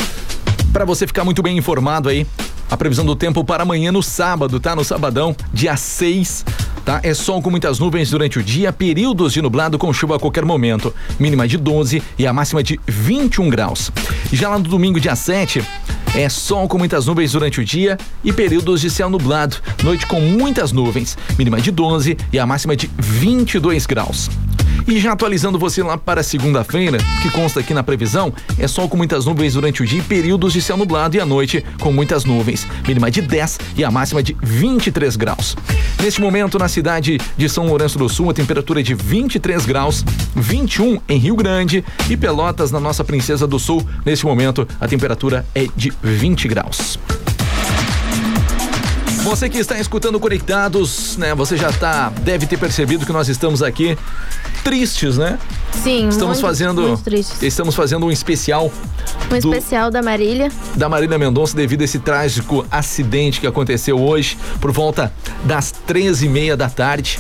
Para 0.73 0.85
você 0.85 1.07
ficar 1.07 1.25
muito 1.25 1.43
bem 1.43 1.57
informado 1.57 2.09
aí, 2.09 2.27
a 2.71 2.77
previsão 2.77 3.05
do 3.05 3.15
tempo 3.15 3.45
para 3.45 3.63
amanhã 3.63 3.93
no 3.93 4.03
sábado, 4.03 4.59
tá? 4.59 4.75
No 4.75 4.85
sabadão, 4.85 5.37
dia 5.53 5.77
6. 5.77 6.45
Tá? 6.85 7.01
É 7.03 7.13
sol 7.13 7.43
com 7.43 7.51
muitas 7.51 7.79
nuvens 7.79 8.11
durante 8.11 8.39
o 8.39 8.43
dia, 8.43 8.73
períodos 8.73 9.35
de 9.35 9.43
nublado 9.43 9.79
com 9.79 9.93
chuva 9.93 10.17
a 10.17 10.19
qualquer 10.19 10.45
momento. 10.45 10.95
Mínima 11.19 11.47
de 11.47 11.59
12 11.59 12.03
e 12.19 12.27
a 12.27 12.33
máxima 12.33 12.63
de 12.63 12.81
21 12.87 13.51
graus. 13.51 13.93
Já 14.33 14.49
lá 14.49 14.59
no 14.59 14.65
domingo, 14.65 14.99
dia 14.99 15.15
7, 15.15 15.63
é 16.17 16.29
sol 16.29 16.69
com 16.69 16.79
muitas 16.79 17.07
nuvens 17.07 17.33
durante 17.33 17.61
o 17.61 17.65
dia 17.65 17.99
e 18.25 18.33
períodos 18.33 18.81
de 18.81 18.91
céu 18.91 19.11
nublado. 19.11 19.57
Noite 19.83 20.07
com 20.07 20.21
muitas 20.21 20.73
nuvens, 20.73 21.17
mínima 21.39 21.61
de 21.61 21.71
12 21.71 22.17
e 22.33 22.39
a 22.39 22.47
máxima 22.47 22.77
de 22.77 22.91
22 22.99 23.87
graus. 23.87 24.31
E 24.87 24.99
já 24.99 25.13
atualizando 25.13 25.59
você 25.59 25.83
lá 25.83 25.99
para 25.99 26.23
segunda-feira, 26.23 26.99
que 27.23 27.31
consta 27.31 27.61
aqui 27.61 27.75
na 27.75 27.83
previsão, 27.83 28.33
é 28.59 28.67
sol 28.67 28.89
com 28.89 28.97
muitas 28.97 29.27
nuvens 29.27 29.55
durante 29.55 29.83
o 29.83 29.87
dia 29.87 29.99
e 30.01 30.03
períodos 30.03 30.53
de 30.53 30.63
céu 30.63 30.77
nublado 30.77 31.17
e 31.17 31.21
à 31.21 31.27
noite 31.27 31.65
com 31.81 31.93
muitas 31.93 32.25
nuvens, 32.25 32.67
mínima 32.87 33.11
de 33.11 33.21
10 33.21 33.59
e 33.77 33.85
a 33.85 33.91
máxima 33.91 34.23
de 34.23 34.37
23 34.43 35.17
graus. 35.17 35.57
Neste 36.03 36.21
momento, 36.21 36.59
na 36.59 36.69
cidade 36.69 37.19
de 37.37 37.49
São 37.49 37.67
Lourenço 37.67 37.99
do 37.99 38.09
Sul, 38.09 38.31
a 38.31 38.35
temperatura 38.35 38.81
é 38.81 38.83
de 38.83 38.95
23 38.95 39.67
graus, 39.67 40.05
21 40.35 41.01
em 41.09 41.19
Rio 41.19 41.37
Grande 41.37 41.85
e 42.09 42.17
Pelotas, 42.17 42.71
na 42.71 42.81
nossa 42.81 43.05
Princesa 43.05 43.47
do 43.47 43.59
Sul. 43.59 43.87
Neste 44.05 44.25
momento, 44.25 44.67
a 44.81 44.87
temperatura 44.87 45.45
é 45.55 45.67
de 45.77 45.93
20 46.03 46.49
graus. 46.49 46.99
Você 49.29 49.47
que 49.51 49.59
está 49.59 49.79
escutando 49.79 50.19
Conectados, 50.19 51.19
né? 51.19 51.35
Você 51.35 51.55
já 51.55 51.71
tá, 51.71 52.11
deve 52.23 52.47
ter 52.47 52.57
percebido 52.57 53.05
que 53.05 53.13
nós 53.13 53.29
estamos 53.29 53.63
aqui 53.63 53.95
tristes, 54.63 55.17
né? 55.17 55.39
Sim, 55.83 56.09
Estamos 56.09 56.39
muito, 56.39 56.41
fazendo, 56.41 56.83
muito 56.83 57.03
tristes. 57.05 57.43
estamos 57.43 57.75
fazendo 57.75 58.07
um 58.07 58.11
especial 58.11 58.71
Um 59.27 59.39
do- 59.39 59.55
especial 59.55 59.91
da 59.91 60.03
Marília. 60.03 60.51
da 60.75 60.89
Marília 60.89 61.17
Mendonça 61.19 61.57
devido 61.57 61.83
a 61.83 61.85
esse 61.85 61.99
trágico 61.99 62.67
acidente 62.71 63.41
que 63.41 63.47
aconteceu 63.47 64.01
hoje 64.01 64.37
por 64.61 64.73
volta 64.73 65.13
das 65.45 65.71
13 65.71 66.27
e 66.27 66.29
meia 66.29 66.57
da 66.57 66.69
tarde. 66.69 67.19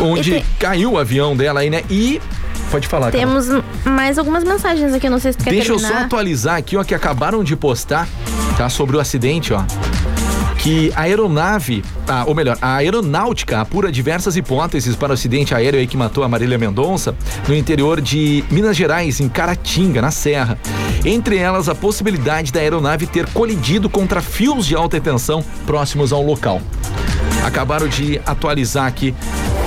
Onde 0.00 0.36
Esse- 0.36 0.44
caiu 0.58 0.92
o 0.92 0.98
avião 0.98 1.36
dela 1.36 1.60
aí, 1.60 1.68
né? 1.70 1.82
E. 1.90 2.20
Pode 2.70 2.86
falar. 2.86 3.10
Temos 3.10 3.46
mais 3.84 4.16
algumas 4.16 4.44
mensagens 4.44 4.94
aqui, 4.94 5.10
não 5.10 5.18
sei 5.18 5.32
se 5.32 5.38
tu 5.38 5.44
quer 5.44 5.50
Deixa 5.50 5.72
eu 5.72 5.78
só 5.78 5.86
terminar. 5.88 6.06
atualizar 6.06 6.56
aqui, 6.56 6.76
ó, 6.76 6.84
que 6.84 6.94
acabaram 6.94 7.42
de 7.42 7.56
postar, 7.56 8.08
tá? 8.56 8.68
Sobre 8.68 8.96
o 8.96 9.00
acidente, 9.00 9.52
ó. 9.52 9.62
Que 10.62 10.92
a 10.94 11.02
aeronave, 11.02 11.82
ou 12.26 12.34
melhor, 12.34 12.58
a 12.60 12.76
aeronáutica 12.76 13.60
apura 13.60 13.90
diversas 13.90 14.36
hipóteses 14.36 14.94
para 14.94 15.10
o 15.10 15.14
acidente 15.14 15.54
aéreo 15.54 15.86
que 15.88 15.96
matou 15.96 16.22
a 16.22 16.28
Marília 16.28 16.58
Mendonça 16.58 17.14
no 17.48 17.54
interior 17.54 18.00
de 18.00 18.44
Minas 18.50 18.76
Gerais, 18.76 19.20
em 19.20 19.28
Caratinga, 19.28 20.02
na 20.02 20.10
Serra. 20.10 20.58
Entre 21.04 21.38
elas, 21.38 21.68
a 21.68 21.74
possibilidade 21.74 22.52
da 22.52 22.60
aeronave 22.60 23.06
ter 23.06 23.26
colidido 23.28 23.88
contra 23.88 24.20
fios 24.20 24.66
de 24.66 24.76
alta 24.76 25.00
tensão 25.00 25.42
próximos 25.66 26.12
ao 26.12 26.22
local. 26.22 26.60
Acabaram 27.42 27.88
de 27.88 28.20
atualizar 28.26 28.86
aqui 28.86 29.14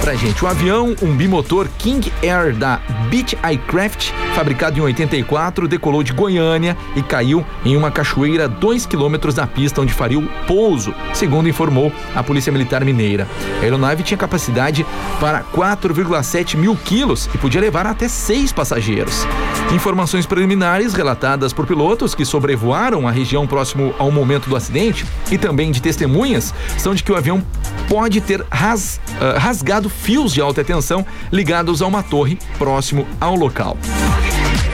pra 0.04 0.16
gente. 0.16 0.44
O 0.44 0.48
avião, 0.50 0.94
um 1.02 1.16
bimotor 1.16 1.66
King 1.78 2.12
Air 2.22 2.54
da 2.54 2.82
Beach 3.10 3.38
Aircraft, 3.42 4.12
fabricado 4.36 4.78
em 4.78 4.82
84, 4.82 5.66
decolou 5.66 6.04
de 6.04 6.12
Goiânia 6.12 6.76
e 6.94 7.02
caiu 7.02 7.46
em 7.64 7.78
uma 7.78 7.90
cachoeira 7.90 8.46
a 8.46 8.48
2 8.48 8.86
quilômetros 8.86 9.34
da 9.36 9.48
pista 9.48 9.80
onde 9.80 9.94
faria 9.94 10.20
o 10.20 10.28
pouso, 10.46 10.94
segundo 11.14 11.48
informou 11.48 11.90
a 12.14 12.22
Polícia 12.22 12.52
Militar 12.52 12.84
Mineira. 12.84 13.26
A 13.62 13.64
aeronave 13.64 14.04
tinha 14.04 14.18
capacidade 14.18 14.86
para 15.22 15.42
4,7 15.42 16.58
mil 16.58 16.76
quilos 16.76 17.30
e 17.34 17.38
podia 17.38 17.62
levar 17.62 17.88
até 17.88 18.10
seis 18.10 18.52
passageiros. 18.52 19.26
Informações 19.74 20.26
preliminares 20.26 20.94
relatadas 20.94 21.54
por 21.54 21.66
pilotos 21.66 22.14
que 22.14 22.26
sobrevoaram 22.26 23.08
a 23.08 23.12
região 23.12 23.48
próximo 23.48 23.96
ao 23.98 24.12
momento 24.12 24.50
do 24.50 24.56
acidente 24.58 25.06
e 25.32 25.38
também 25.38 25.72
de 25.72 25.82
testemunhas 25.82 26.54
são 26.78 26.94
de 26.94 27.02
que 27.04 27.12
o 27.12 27.16
avião 27.16 27.42
pode 27.88 28.20
ter 28.20 28.46
ras- 28.52 29.00
ah, 29.22 29.40
rasgado 29.40 29.90
fios 30.02 30.34
de 30.34 30.42
alta 30.42 30.64
tensão 30.64 31.06
ligados 31.32 31.82
a 31.82 31.88
uma 31.88 32.04
torre 32.04 32.38
próximo 32.58 33.08
ao 33.20 33.36
local. 33.36 33.78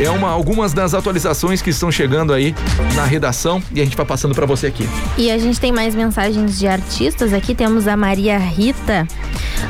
É 0.01 0.09
uma, 0.09 0.29
algumas 0.29 0.71
das 0.73 0.93
atualizações 0.93 1.61
que 1.61 1.69
estão 1.71 1.91
chegando 1.91 2.31
aí 2.33 2.55
na 2.95 3.03
redação 3.03 3.61
e 3.73 3.81
a 3.81 3.83
gente 3.83 3.97
vai 3.97 4.05
passando 4.05 4.33
para 4.33 4.45
você 4.45 4.67
aqui. 4.67 4.87
E 5.17 5.29
a 5.29 5.37
gente 5.37 5.59
tem 5.59 5.71
mais 5.73 5.93
mensagens 5.93 6.57
de 6.57 6.67
artistas 6.67 7.33
aqui. 7.33 7.53
Temos 7.53 7.85
a 7.87 7.97
Maria 7.97 8.37
Rita. 8.37 9.05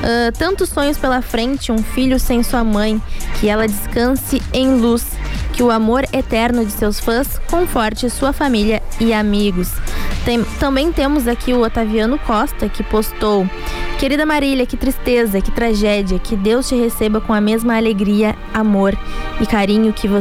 Ah, 0.04 0.32
tantos 0.38 0.70
sonhos 0.70 0.98
pela 0.98 1.22
frente, 1.22 1.72
um 1.72 1.80
filho 1.82 2.20
sem 2.20 2.44
sua 2.44 2.64
mãe. 2.64 3.02
Que 3.40 3.48
ela 3.50 3.68
descanse 3.68 4.42
em 4.54 4.76
luz. 4.80 5.04
Que 5.54 5.64
o 5.64 5.72
amor 5.72 6.06
eterno 6.14 6.64
de 6.64 6.72
seus 6.72 7.00
fãs 7.00 7.40
conforte 7.50 8.08
sua 8.10 8.32
família 8.32 8.82
e 9.00 9.12
amigos. 9.12 9.70
Tem- 10.24 10.44
também 10.60 10.92
temos 10.92 11.28
aqui 11.28 11.54
o 11.54 11.64
Otaviano 11.64 12.18
Costa, 12.20 12.70
que 12.70 12.84
postou. 12.84 13.50
Querida 13.98 14.26
Marília, 14.26 14.66
que 14.66 14.78
tristeza, 14.78 15.42
que 15.42 15.52
tragédia. 15.52 16.18
Que 16.20 16.36
Deus 16.38 16.70
te 16.70 16.76
receba 16.76 17.20
com 17.20 17.34
a 17.34 17.42
mesma 17.42 17.76
alegria, 17.76 18.36
amor 18.54 18.98
e 19.42 19.46
carinho 19.46 19.92
que 19.92 20.08
você 20.08 20.19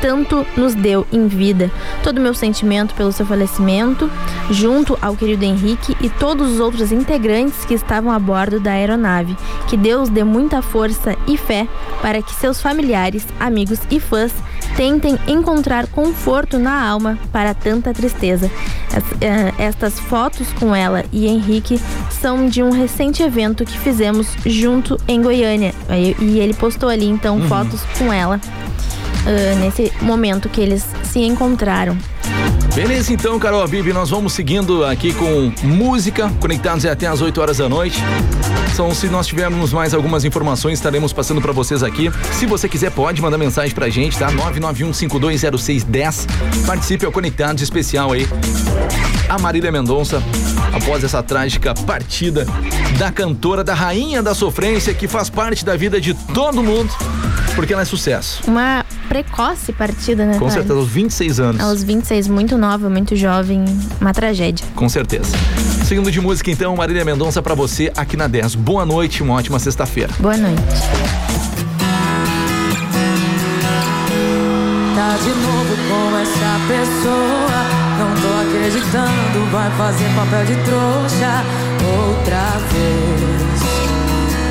tanto 0.00 0.44
nos 0.56 0.74
deu 0.74 1.06
em 1.12 1.28
vida. 1.28 1.70
Todo 2.02 2.18
o 2.18 2.20
meu 2.20 2.34
sentimento 2.34 2.94
pelo 2.94 3.12
seu 3.12 3.24
falecimento, 3.24 4.10
junto 4.50 4.98
ao 5.00 5.16
querido 5.16 5.44
Henrique 5.44 5.96
e 6.00 6.08
todos 6.10 6.52
os 6.52 6.60
outros 6.60 6.90
integrantes 6.90 7.64
que 7.64 7.74
estavam 7.74 8.10
a 8.10 8.18
bordo 8.18 8.58
da 8.58 8.72
aeronave. 8.72 9.36
Que 9.68 9.76
Deus 9.76 10.08
dê 10.08 10.24
muita 10.24 10.60
força 10.60 11.16
e 11.26 11.36
fé 11.36 11.68
para 12.00 12.20
que 12.20 12.34
seus 12.34 12.60
familiares, 12.60 13.24
amigos 13.38 13.78
e 13.90 14.00
fãs 14.00 14.32
tentem 14.76 15.18
encontrar 15.28 15.86
conforto 15.86 16.58
na 16.58 16.82
alma 16.88 17.18
para 17.30 17.52
tanta 17.54 17.92
tristeza. 17.92 18.50
Eh, 19.20 19.52
Estas 19.58 19.98
fotos 20.00 20.48
com 20.58 20.74
ela 20.74 21.04
e 21.12 21.26
Henrique 21.26 21.80
são 22.10 22.48
de 22.48 22.62
um 22.62 22.70
recente 22.70 23.22
evento 23.22 23.64
que 23.64 23.78
fizemos 23.78 24.26
junto 24.44 24.98
em 25.06 25.22
Goiânia. 25.22 25.74
E 25.90 26.16
e 26.22 26.40
ele 26.40 26.54
postou 26.54 26.88
ali 26.88 27.06
então 27.06 27.36
Uhum. 27.36 27.48
fotos 27.48 27.80
com 27.98 28.12
ela 28.12 28.40
ah, 29.26 29.54
nesse 29.58 29.92
momento 30.00 30.48
que 30.48 30.60
eles 30.60 30.86
se 31.04 31.20
encontraram. 31.20 31.96
Beleza, 32.74 33.12
então, 33.12 33.38
Carol 33.38 33.68
Bibi, 33.68 33.92
nós 33.92 34.08
vamos 34.08 34.32
seguindo 34.32 34.82
aqui 34.84 35.12
com 35.12 35.52
música, 35.62 36.32
conectados 36.40 36.86
até 36.86 37.06
às 37.06 37.20
8 37.20 37.38
horas 37.38 37.58
da 37.58 37.68
noite. 37.68 37.98
Então, 38.72 38.94
se 38.94 39.08
nós 39.08 39.26
tivermos 39.26 39.74
mais 39.74 39.92
algumas 39.92 40.24
informações, 40.24 40.78
estaremos 40.78 41.12
passando 41.12 41.42
para 41.42 41.52
vocês 41.52 41.82
aqui. 41.82 42.10
Se 42.32 42.46
você 42.46 42.66
quiser, 42.70 42.90
pode 42.90 43.20
mandar 43.20 43.36
mensagem 43.36 43.74
pra 43.74 43.90
gente, 43.90 44.18
tá? 44.18 44.32
991520610. 44.32 46.26
Participe 46.66 47.04
ao 47.04 47.12
Conectados 47.12 47.62
especial 47.62 48.12
aí. 48.12 48.26
A 49.28 49.38
Marília 49.38 49.70
Mendonça, 49.70 50.22
após 50.72 51.04
essa 51.04 51.22
trágica 51.22 51.74
partida 51.74 52.46
da 52.98 53.12
cantora, 53.12 53.62
da 53.62 53.74
rainha 53.74 54.22
da 54.22 54.34
sofrência, 54.34 54.94
que 54.94 55.06
faz 55.06 55.28
parte 55.28 55.64
da 55.64 55.76
vida 55.76 56.00
de 56.00 56.14
todo 56.14 56.62
mundo, 56.62 56.90
porque 57.54 57.72
ela 57.72 57.82
é 57.82 57.84
sucesso. 57.84 58.42
Uma 58.46 58.84
precoce 59.08 59.72
partida, 59.72 60.24
né? 60.24 60.38
Com 60.38 60.48
certeza, 60.50 60.74
aos 60.74 60.88
26 60.88 61.40
anos. 61.40 61.60
Aos 61.60 61.82
26, 61.82 62.28
muito 62.28 62.56
nova, 62.56 62.88
muito 62.88 63.14
jovem, 63.14 63.64
uma 64.00 64.12
tragédia. 64.12 64.64
Com 64.74 64.88
certeza. 64.88 65.36
Seguindo 65.84 66.10
de 66.10 66.20
música, 66.20 66.50
então, 66.50 66.74
Marília 66.74 67.04
Mendonça 67.04 67.42
para 67.42 67.54
você 67.54 67.92
aqui 67.96 68.16
na 68.16 68.26
10. 68.26 68.54
Boa 68.54 68.86
noite, 68.86 69.22
uma 69.22 69.34
ótima 69.34 69.58
sexta-feira. 69.58 70.12
Boa 70.18 70.36
noite. 70.36 70.62
Tá 74.94 75.16
de 75.18 75.28
novo 75.28 75.76
com 75.88 76.18
essa 76.18 76.60
pessoa, 76.68 77.64
não 77.98 78.14
dói 78.20 78.41
acreditando 78.52 79.50
vai 79.50 79.70
fazer 79.78 80.04
papel 80.14 80.44
de 80.44 80.54
trouxa 80.64 81.42
outra 81.96 82.58
vez. 82.70 83.62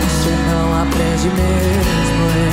Você 0.02 0.32
não 0.50 0.82
aprende 0.82 1.30
mesmo. 1.30 2.26
É. 2.36 2.50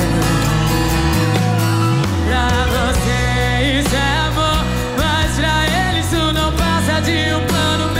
Pra 2.29 2.47
você 2.93 3.79
isso 3.79 3.95
é 3.95 3.97
amor, 4.27 4.63
mas 4.95 5.29
pra 5.37 5.65
ele 5.65 5.99
isso 6.01 6.21
não 6.33 6.51
passa 6.53 7.01
de 7.01 7.33
um 7.33 7.43
plano 7.47 7.89
B. 7.95 7.99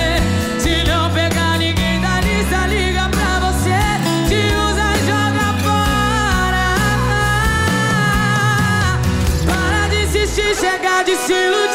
Se 0.59 0.83
não 0.87 1.09
pegar 1.11 1.57
ninguém 1.57 1.99
da 1.99 2.21
lista, 2.21 2.67
liga 2.67 3.09
pra 3.09 3.39
você. 3.49 3.79
Te 4.27 4.41
usa 4.69 4.93
e 4.93 4.99
joga 5.07 5.47
fora. 5.63 6.67
Para 9.47 9.87
de 9.89 10.03
insistir, 10.03 10.55
chegar 10.55 11.03
de 11.03 11.15
se 11.15 11.33
iludir. 11.33 11.68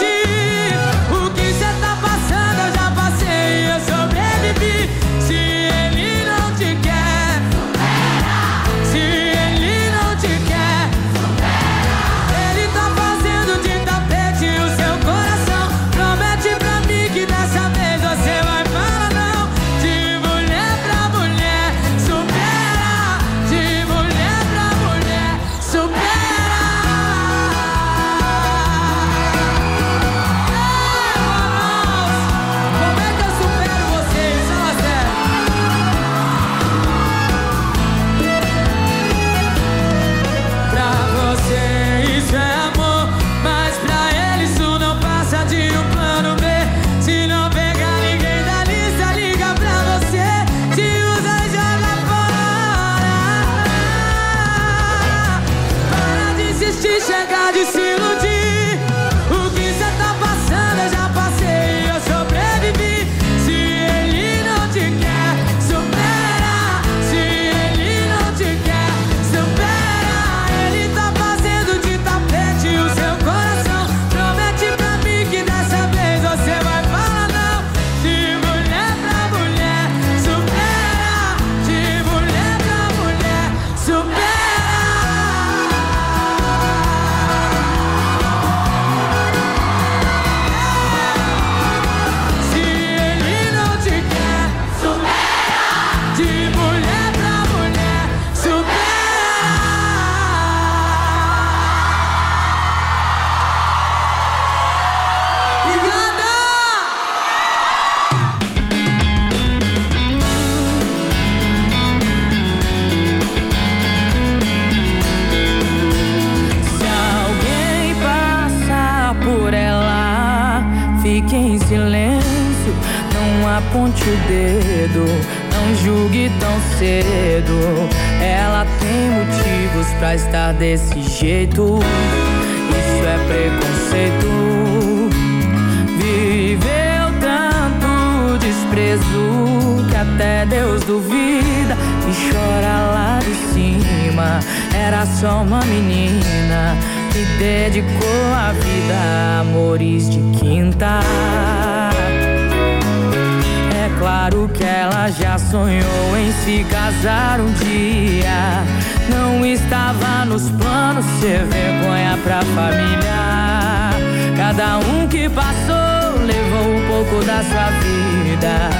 É 153.74 153.90
claro 153.98 154.48
que 154.52 154.62
ela 154.62 155.10
já 155.10 155.38
sonhou 155.38 156.16
em 156.18 156.32
se 156.44 156.64
casar 156.64 157.40
um 157.40 157.50
dia. 157.52 158.62
Não 159.08 159.44
estava 159.44 160.24
nos 160.26 160.50
planos 160.50 161.04
ser 161.20 161.44
vergonha 161.44 162.18
pra 162.22 162.42
família. 162.42 163.90
Cada 164.36 164.78
um 164.78 165.08
que 165.08 165.28
passou 165.28 166.24
levou 166.24 166.76
um 166.76 166.86
pouco 166.86 167.24
da 167.24 167.42
sua 167.42 167.70
vida. 167.80 168.70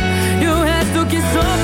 E 0.41 0.47
o 0.47 0.63
resto 0.63 1.07
que 1.07 1.21
sobrou. 1.21 1.64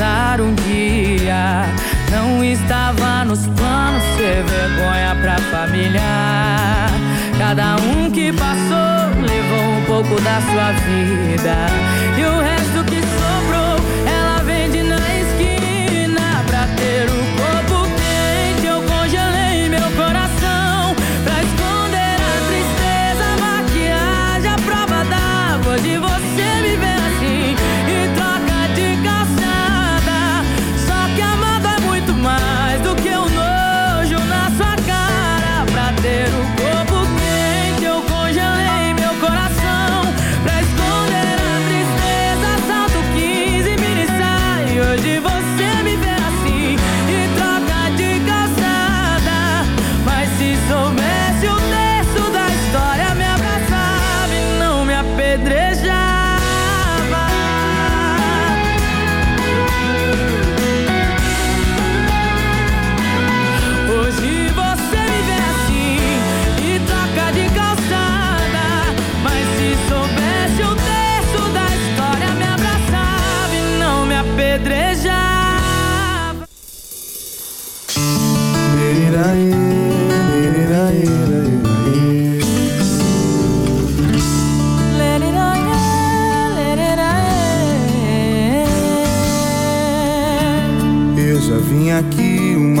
casar 0.00 0.40
um 0.40 0.54
dia. 0.54 1.66
Não 2.10 2.42
estava 2.42 3.22
nos 3.26 3.46
planos 3.48 4.02
ser 4.16 4.42
vergonha 4.44 5.14
pra 5.20 5.36
família. 5.50 6.00
Cada 7.38 7.76
um 7.76 8.10
que 8.10 8.32
passou 8.32 9.20
levou 9.20 9.76
um 9.76 9.84
pouco 9.84 10.20
da 10.22 10.40
sua 10.40 10.72
vida. 10.72 11.54
E 12.18 12.24
o 12.24 12.40
resto 12.40 12.59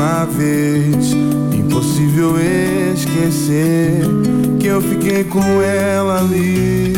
uma 0.00 0.24
vez. 0.24 1.12
Impossível 1.52 2.34
esquecer 2.94 4.00
que 4.58 4.66
eu 4.66 4.80
fiquei 4.80 5.24
com 5.24 5.42
ela 5.60 6.20
ali 6.20 6.94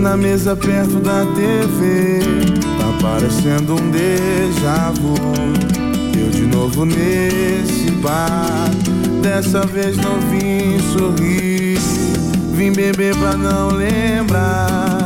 na 0.00 0.16
mesa 0.16 0.54
perto 0.54 1.00
da 1.00 1.26
TV. 1.34 2.20
Tá 2.78 2.98
parecendo 3.02 3.74
um 3.74 3.90
déjà 3.90 4.92
vu. 5.00 5.14
Eu 6.16 6.30
de 6.30 6.46
novo 6.46 6.84
nesse 6.84 7.90
bar. 8.00 8.70
Dessa 9.20 9.66
vez 9.66 9.96
não 9.96 10.20
vim 10.30 10.78
sorrir. 10.92 11.78
Vim 12.54 12.72
beber 12.72 13.16
pra 13.16 13.36
não 13.36 13.70
lembrar. 13.70 15.04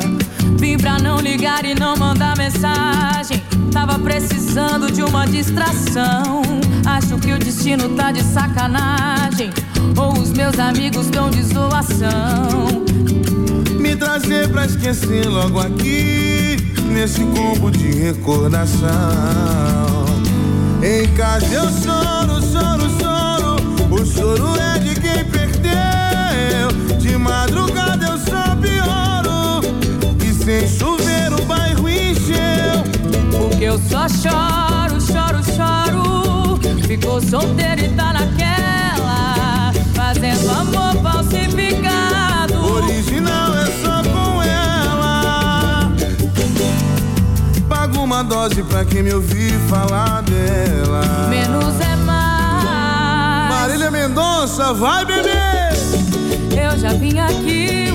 Vim 0.58 0.76
pra 0.76 0.98
não 0.98 1.18
ligar 1.20 1.64
e 1.64 1.74
não 1.74 1.96
mandar 1.96 2.36
mensagem. 2.36 3.37
Tava 3.72 3.98
precisando 3.98 4.90
de 4.90 5.02
uma 5.02 5.26
distração. 5.26 6.42
Acho 6.86 7.18
que 7.18 7.32
o 7.32 7.38
destino 7.38 7.90
tá 7.90 8.10
de 8.10 8.22
sacanagem. 8.22 9.50
Ou 9.96 10.12
os 10.12 10.32
meus 10.32 10.58
amigos 10.58 11.06
estão 11.06 11.30
de 11.30 11.42
zoação. 11.42 12.84
Me 13.78 13.94
trazer 13.96 14.48
pra 14.50 14.66
esquecer 14.66 15.26
logo 15.26 15.60
aqui. 15.60 16.56
Nesse 16.92 17.20
combo 17.20 17.70
de 17.70 17.90
recordação. 17.92 18.88
Em 20.82 21.06
casa 21.14 21.46
eu 21.46 21.70
choro, 21.70 22.42
choro, 22.42 22.88
choro. 22.98 23.56
O 23.90 24.06
choro 24.06 24.56
é 24.60 24.78
de 24.78 24.94
quem 25.00 25.24
perdeu. 25.24 26.98
De 26.98 27.16
madrugada 27.16 28.06
eu 28.06 28.18
só 28.18 28.56
pioro. 28.56 29.60
E 30.24 30.32
sem 30.32 30.66
chover 30.68 30.97
eu 33.68 33.78
só 33.78 34.08
choro, 34.08 34.98
choro, 34.98 35.42
choro. 35.44 36.58
Ficou 36.86 37.20
solteiro 37.20 37.82
e 37.84 37.88
tá 37.90 38.14
naquela. 38.14 39.72
Fazendo 39.94 40.50
amor 40.50 41.02
falsificado. 41.02 42.54
Original 42.64 43.54
é 43.54 43.66
só 43.82 44.02
com 44.02 44.42
ela. 44.42 45.92
Pago 47.68 48.00
uma 48.00 48.24
dose 48.24 48.62
pra 48.62 48.86
quem 48.86 49.02
me 49.02 49.12
ouvir 49.12 49.52
falar 49.68 50.22
dela. 50.22 51.28
Menos 51.28 51.78
é 51.80 51.96
mais. 51.96 53.50
Marília 53.50 53.90
Mendonça, 53.90 54.72
vai 54.72 55.04
beber! 55.04 55.76
Eu 56.50 56.78
já 56.78 56.94
vim 56.94 57.18
aqui 57.18 57.87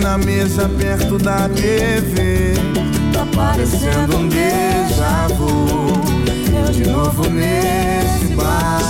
Na 0.00 0.18
mesa 0.18 0.68
perto 0.68 1.18
da 1.18 1.48
TV. 1.48 2.54
Tá 3.12 3.26
parecendo 3.34 4.18
um 4.18 4.28
déjà 4.28 5.26
vu. 5.36 5.66
Eu 6.56 6.72
de 6.72 6.88
novo 6.88 7.28
nesse 7.28 8.34
bar. 8.34 8.80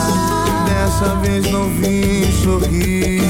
Dessa 0.67 1.15
vez 1.17 1.51
não 1.51 1.69
vim 1.71 2.31
sorrir. 2.43 3.23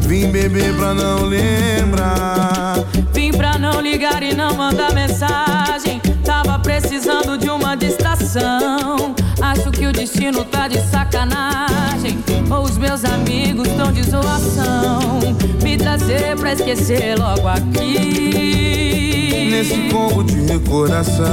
Vim 0.00 0.30
beber 0.30 0.74
pra 0.76 0.94
não 0.94 1.24
lembrar. 1.24 2.76
Vim 3.12 3.32
pra 3.32 3.58
não 3.58 3.80
ligar 3.80 4.22
e 4.22 4.34
não 4.34 4.54
mandar 4.54 4.92
mensagem. 4.94 6.00
Tava 6.24 6.58
precisando 6.58 7.38
de 7.38 7.48
uma 7.48 7.76
distração. 7.76 9.14
Acho 9.40 9.70
que 9.70 9.86
o 9.86 9.92
destino 9.92 10.44
tá 10.44 10.68
de 10.68 10.80
sacanagem. 10.80 11.87
Ou 12.50 12.62
os 12.62 12.78
meus 12.78 13.04
amigos 13.04 13.68
estão 13.68 13.92
de 13.92 14.02
zoação. 14.02 15.20
Me 15.62 15.76
trazer 15.76 16.34
pra 16.36 16.54
esquecer 16.54 17.18
logo 17.18 17.46
aqui. 17.46 18.78
Nesse 19.50 19.76
combo 19.90 20.24
de 20.24 20.40
recordação. 20.40 21.26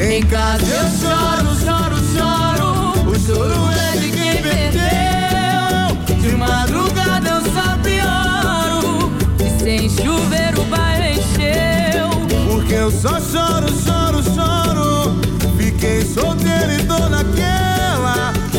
Em 0.00 0.22
casa 0.22 0.64
eu 0.64 0.88
choro, 0.98 1.54
choro, 1.62 1.96
choro. 2.14 2.92
O 3.08 3.14
choro 3.18 3.70
é 3.70 3.98
de 3.98 4.10
quem 4.10 4.42
perdeu. 4.42 5.94
De 6.20 6.36
madrugada 6.36 7.28
eu 7.28 7.42
só 7.52 7.76
pioro. 7.82 9.12
E 9.38 9.50
sem 9.62 9.90
chover 9.90 10.58
o 10.58 10.64
bairro 10.64 11.20
encheu. 11.20 12.08
Porque 12.50 12.74
eu 12.74 12.90
só 12.90 13.20
choro, 13.20 13.68
choro, 13.84 14.22
choro. 14.22 15.20
Fiquei 15.58 16.02
solteiro 16.02 16.72
e 16.72 16.84
tô 16.86 17.08
naquela. 17.10 17.81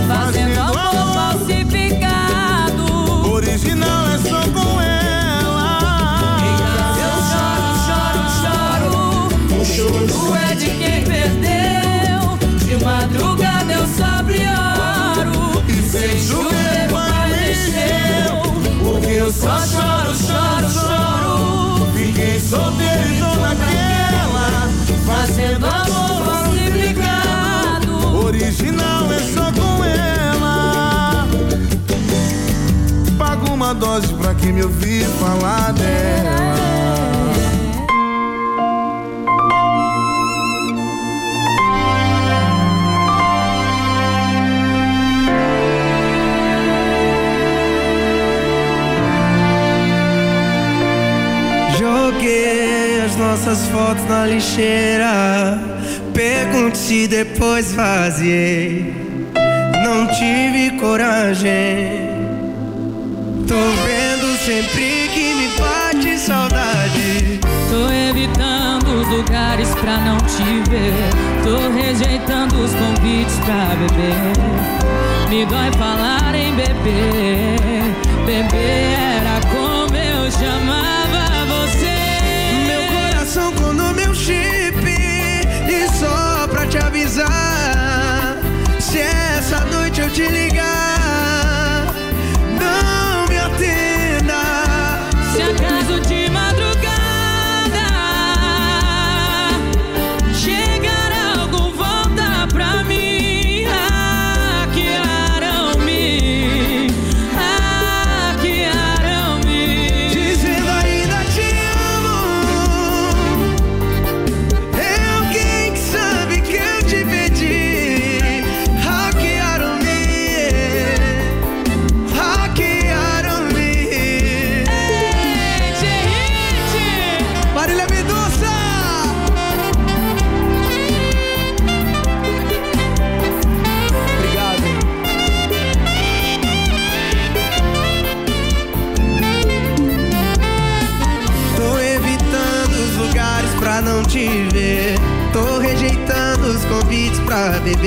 Fazendo 0.08 0.60
amor 0.60 1.14
falsificado. 1.14 2.86
Original 3.32 4.08
é 4.08 4.18
só 4.18 4.42
com 4.52 4.82
ela. 4.82 6.38
Em 6.42 6.56
casa 6.62 7.00
eu 7.00 7.18
choro, 7.32 7.72
choro, 7.86 8.24
choro. 8.42 9.60
O 9.60 9.64
choro 9.66 10.36
é 10.36 10.56
de 10.56 10.68
quem 10.68 11.04
perdeu. 11.04 12.22
De 12.60 12.74
madrugada 12.84 13.72
eu 13.74 13.88
só 13.88 14.24
pioro. 14.24 15.64
E 15.68 16.20
chover 16.20 16.90
o 16.90 16.94
bairro 16.94 17.36
encheu. 17.52 18.36
Porque 18.84 19.12
eu 19.12 19.32
só 19.32 19.58
choro, 19.60 20.14
choro, 20.16 20.70
choro. 20.70 21.88
Fiquei 21.96 22.40
solteiro 22.40 23.10
e 23.10 23.20
tô 23.20 23.36
naquela. 23.42 23.93
Dose 33.84 34.14
pra 34.14 34.34
quem 34.36 34.54
me 34.54 34.64
ouvir 34.64 35.04
falar 35.20 35.74
dela. 35.74 36.54
Joguei 51.78 53.02
as 53.06 53.18
nossas 53.18 53.68
fotos 53.68 54.06
na 54.06 54.28
lixeira. 54.28 55.60
Pergunte 56.14 57.08
depois 57.08 57.74
vaziei. 57.74 58.94
Não 59.84 60.08
tive 60.08 60.80
coragem. 60.80 62.13
Tô 63.54 63.60
vendo 63.86 64.36
sempre 64.44 65.08
que 65.14 65.36
me 65.36 65.48
bate 65.60 66.18
saudade. 66.18 67.40
Tô 67.70 67.88
evitando 67.88 69.00
os 69.00 69.08
lugares 69.10 69.70
pra 69.76 69.98
não 69.98 70.18
te 70.18 70.68
ver. 70.72 70.92
Tô 71.44 71.70
rejeitando 71.72 72.60
os 72.60 72.72
convites 72.74 73.36
pra 73.46 73.76
beber. 73.76 75.30
Me 75.30 75.46
dói 75.46 75.72
falar 75.74 76.34
em 76.34 76.56
beber. 76.56 77.94
Beber 78.26 78.98
era 79.22 79.40
como 79.52 79.96
eu 79.98 80.32
chamava 80.32 81.46
você. 81.46 81.94
Meu 82.66 82.82
coração 82.92 83.54
com 83.54 83.72
no 83.72 83.94
meu 83.94 84.16
chip. 84.16 84.84
E 84.84 85.88
só 86.00 86.48
pra 86.48 86.66
te 86.66 86.80
avisar. 86.80 88.36
Se 88.80 88.98
essa 88.98 89.60
noite 89.66 90.02
eu 90.02 90.10
te 90.10 90.28
ligar, 90.28 90.53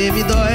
servidor 0.07 0.45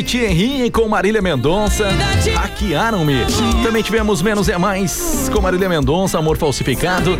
de 0.00 0.02
Thierry 0.02 0.70
com 0.70 0.88
Marília 0.88 1.20
Mendonça. 1.20 1.88
Hackearam-me. 2.34 3.26
Também 3.62 3.82
tivemos 3.82 4.22
Menos 4.22 4.48
é 4.48 4.56
Mais 4.56 5.30
com 5.32 5.40
Marília 5.42 5.68
Mendonça, 5.68 6.18
Amor 6.18 6.38
Falsificado. 6.38 7.18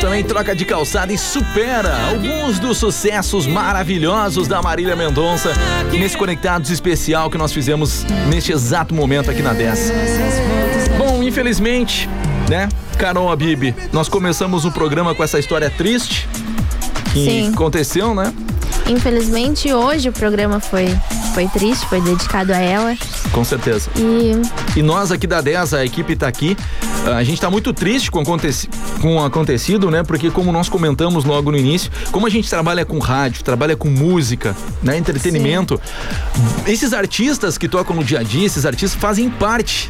Também 0.00 0.22
troca 0.22 0.54
de 0.54 0.64
calçada 0.64 1.12
e 1.12 1.18
supera 1.18 1.96
alguns 2.10 2.58
dos 2.58 2.76
sucessos 2.76 3.46
maravilhosos 3.46 4.46
da 4.46 4.60
Marília 4.60 4.94
Mendonça 4.94 5.52
nesse 5.90 6.16
Conectados 6.16 6.70
especial 6.70 7.30
que 7.30 7.38
nós 7.38 7.52
fizemos 7.52 8.04
neste 8.28 8.52
exato 8.52 8.94
momento 8.94 9.30
aqui 9.30 9.40
na 9.40 9.52
10. 9.52 9.92
Bom, 10.98 11.22
infelizmente, 11.22 12.08
né, 12.48 12.68
Carol 12.98 13.30
Abib, 13.30 13.74
nós 13.92 14.08
começamos 14.08 14.64
o 14.64 14.70
programa 14.70 15.14
com 15.14 15.24
essa 15.24 15.38
história 15.38 15.70
triste 15.70 16.28
que 17.12 17.24
Sim. 17.24 17.52
aconteceu, 17.52 18.14
né? 18.14 18.32
Infelizmente, 18.88 19.72
hoje 19.72 20.08
o 20.08 20.12
programa 20.12 20.60
foi, 20.60 20.86
foi 21.38 21.46
triste, 21.46 21.86
foi 21.86 22.00
dedicado 22.00 22.52
a 22.52 22.56
ela. 22.58 22.96
Com 23.30 23.44
certeza. 23.44 23.88
E 23.96 24.32
E 24.76 24.82
nós 24.82 25.12
aqui 25.12 25.24
da 25.24 25.40
10, 25.40 25.72
a 25.72 25.84
equipe 25.84 26.16
tá 26.16 26.26
aqui. 26.26 26.56
A 27.16 27.22
gente 27.22 27.40
tá 27.40 27.48
muito 27.48 27.72
triste 27.72 28.10
com, 28.10 28.18
o 28.18 28.22
aconteci- 28.22 28.68
com 29.00 29.18
o 29.18 29.24
acontecido, 29.24 29.88
né? 29.88 30.02
Porque 30.02 30.32
como 30.32 30.50
nós 30.50 30.68
comentamos 30.68 31.24
logo 31.24 31.52
no 31.52 31.56
início, 31.56 31.92
como 32.10 32.26
a 32.26 32.30
gente 32.30 32.50
trabalha 32.50 32.84
com 32.84 32.98
rádio, 32.98 33.44
trabalha 33.44 33.76
com 33.76 33.88
música, 33.88 34.56
né? 34.82 34.96
Entretenimento, 34.98 35.80
esses 36.66 36.92
artistas 36.92 37.56
que 37.56 37.68
tocam 37.68 37.94
no 37.94 38.02
dia 38.02 38.18
a 38.18 38.22
dia, 38.24 38.44
esses 38.44 38.66
artistas 38.66 39.00
fazem 39.00 39.30
parte, 39.30 39.88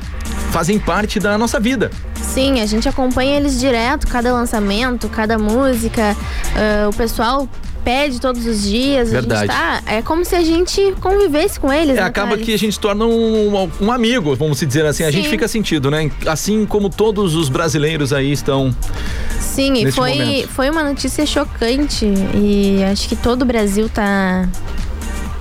fazem 0.51 0.78
parte 0.78 1.18
da 1.18 1.38
nossa 1.38 1.59
vida. 1.59 1.90
sim, 2.20 2.61
a 2.61 2.66
gente 2.66 2.86
acompanha 2.86 3.38
eles 3.38 3.59
direto, 3.59 4.07
cada 4.07 4.30
lançamento, 4.34 5.09
cada 5.09 5.38
música. 5.38 6.14
ah, 6.55 6.88
o 6.90 6.92
pessoal 6.94 7.49
pede 7.85 8.20
todos 8.20 8.45
os 8.47 8.62
dias. 8.62 9.11
Verdade. 9.11 9.51
A 9.51 9.74
gente 9.74 9.85
tá, 9.85 9.93
é 9.93 10.03
como 10.03 10.24
se 10.24 10.35
a 10.35 10.43
gente 10.43 10.95
convivesse 11.01 11.59
com 11.59 11.72
eles. 11.72 11.97
É, 11.97 12.01
né, 12.01 12.03
acaba 12.03 12.37
que 12.37 12.53
a 12.53 12.59
gente 12.59 12.74
se 12.74 12.81
torna 12.81 13.05
um, 13.05 13.70
um 13.81 13.93
amigo, 13.93 14.35
vamos 14.37 14.61
dizer 14.61 14.85
assim. 14.85 15.05
A 15.05 15.11
gente 15.11 15.24
Sim. 15.24 15.31
fica 15.31 15.49
sentido, 15.49 15.91
né? 15.91 16.11
Assim 16.26 16.66
como 16.66 16.91
todos 16.91 17.35
os 17.35 17.49
brasileiros 17.49 18.12
aí 18.12 18.33
estão. 18.33 18.74
Sim, 19.41 19.87
e 19.87 19.93
foi, 19.93 20.14
momento. 20.18 20.49
foi 20.49 20.70
uma 20.70 20.83
notícia 20.83 21.24
chocante. 21.26 22.07
E 22.35 22.83
acho 22.85 23.09
que 23.09 23.16
todo 23.16 23.43
o 23.43 23.45
Brasil 23.45 23.89
tá. 23.89 24.49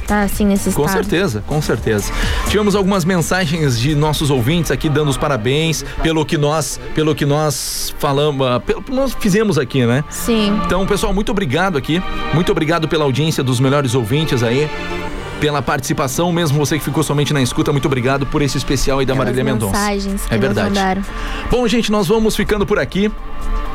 Tá 0.07 0.21
assim 0.21 0.45
nesse 0.45 0.71
Com 0.71 0.85
estado. 0.85 1.03
certeza, 1.03 1.43
com 1.45 1.61
certeza. 1.61 2.11
Tivemos 2.47 2.75
algumas 2.75 3.03
mensagens 3.03 3.77
de 3.77 3.93
nossos 3.93 4.29
ouvintes 4.31 4.71
aqui 4.71 4.87
dando 4.87 5.09
os 5.09 5.17
parabéns 5.17 5.83
pelo 6.01 6.25
que 6.25 6.37
nós, 6.37 6.79
pelo 6.95 7.13
que 7.13 7.25
nós 7.25 7.93
falamos, 7.99 8.47
ah, 8.47 8.59
pelo 8.59 8.81
que 8.81 8.91
nós 8.91 9.13
fizemos 9.19 9.57
aqui, 9.57 9.85
né? 9.85 10.05
Sim. 10.09 10.57
Então, 10.65 10.85
pessoal, 10.87 11.13
muito 11.13 11.29
obrigado 11.29 11.77
aqui. 11.77 12.01
Muito 12.33 12.49
obrigado 12.51 12.87
pela 12.87 13.03
audiência 13.03 13.43
dos 13.43 13.59
melhores 13.59 13.93
ouvintes 13.95 14.43
aí. 14.43 14.69
Pela 15.41 15.61
participação, 15.61 16.31
mesmo 16.31 16.57
você 16.57 16.79
que 16.79 16.83
ficou 16.83 17.03
somente 17.03 17.31
na 17.31 17.41
escuta, 17.41 17.71
muito 17.71 17.85
obrigado 17.85 18.25
por 18.25 18.41
esse 18.41 18.57
especial 18.57 18.99
aí 18.99 19.05
da 19.05 19.13
Pelas 19.13 19.25
Marília 19.27 19.43
Mendonça. 19.43 19.77
É 20.31 20.37
verdade. 20.37 20.69
mandaram. 20.69 21.01
Bom, 21.51 21.67
gente, 21.67 21.91
nós 21.91 22.07
vamos 22.07 22.35
ficando 22.35 22.65
por 22.65 22.79
aqui, 22.79 23.11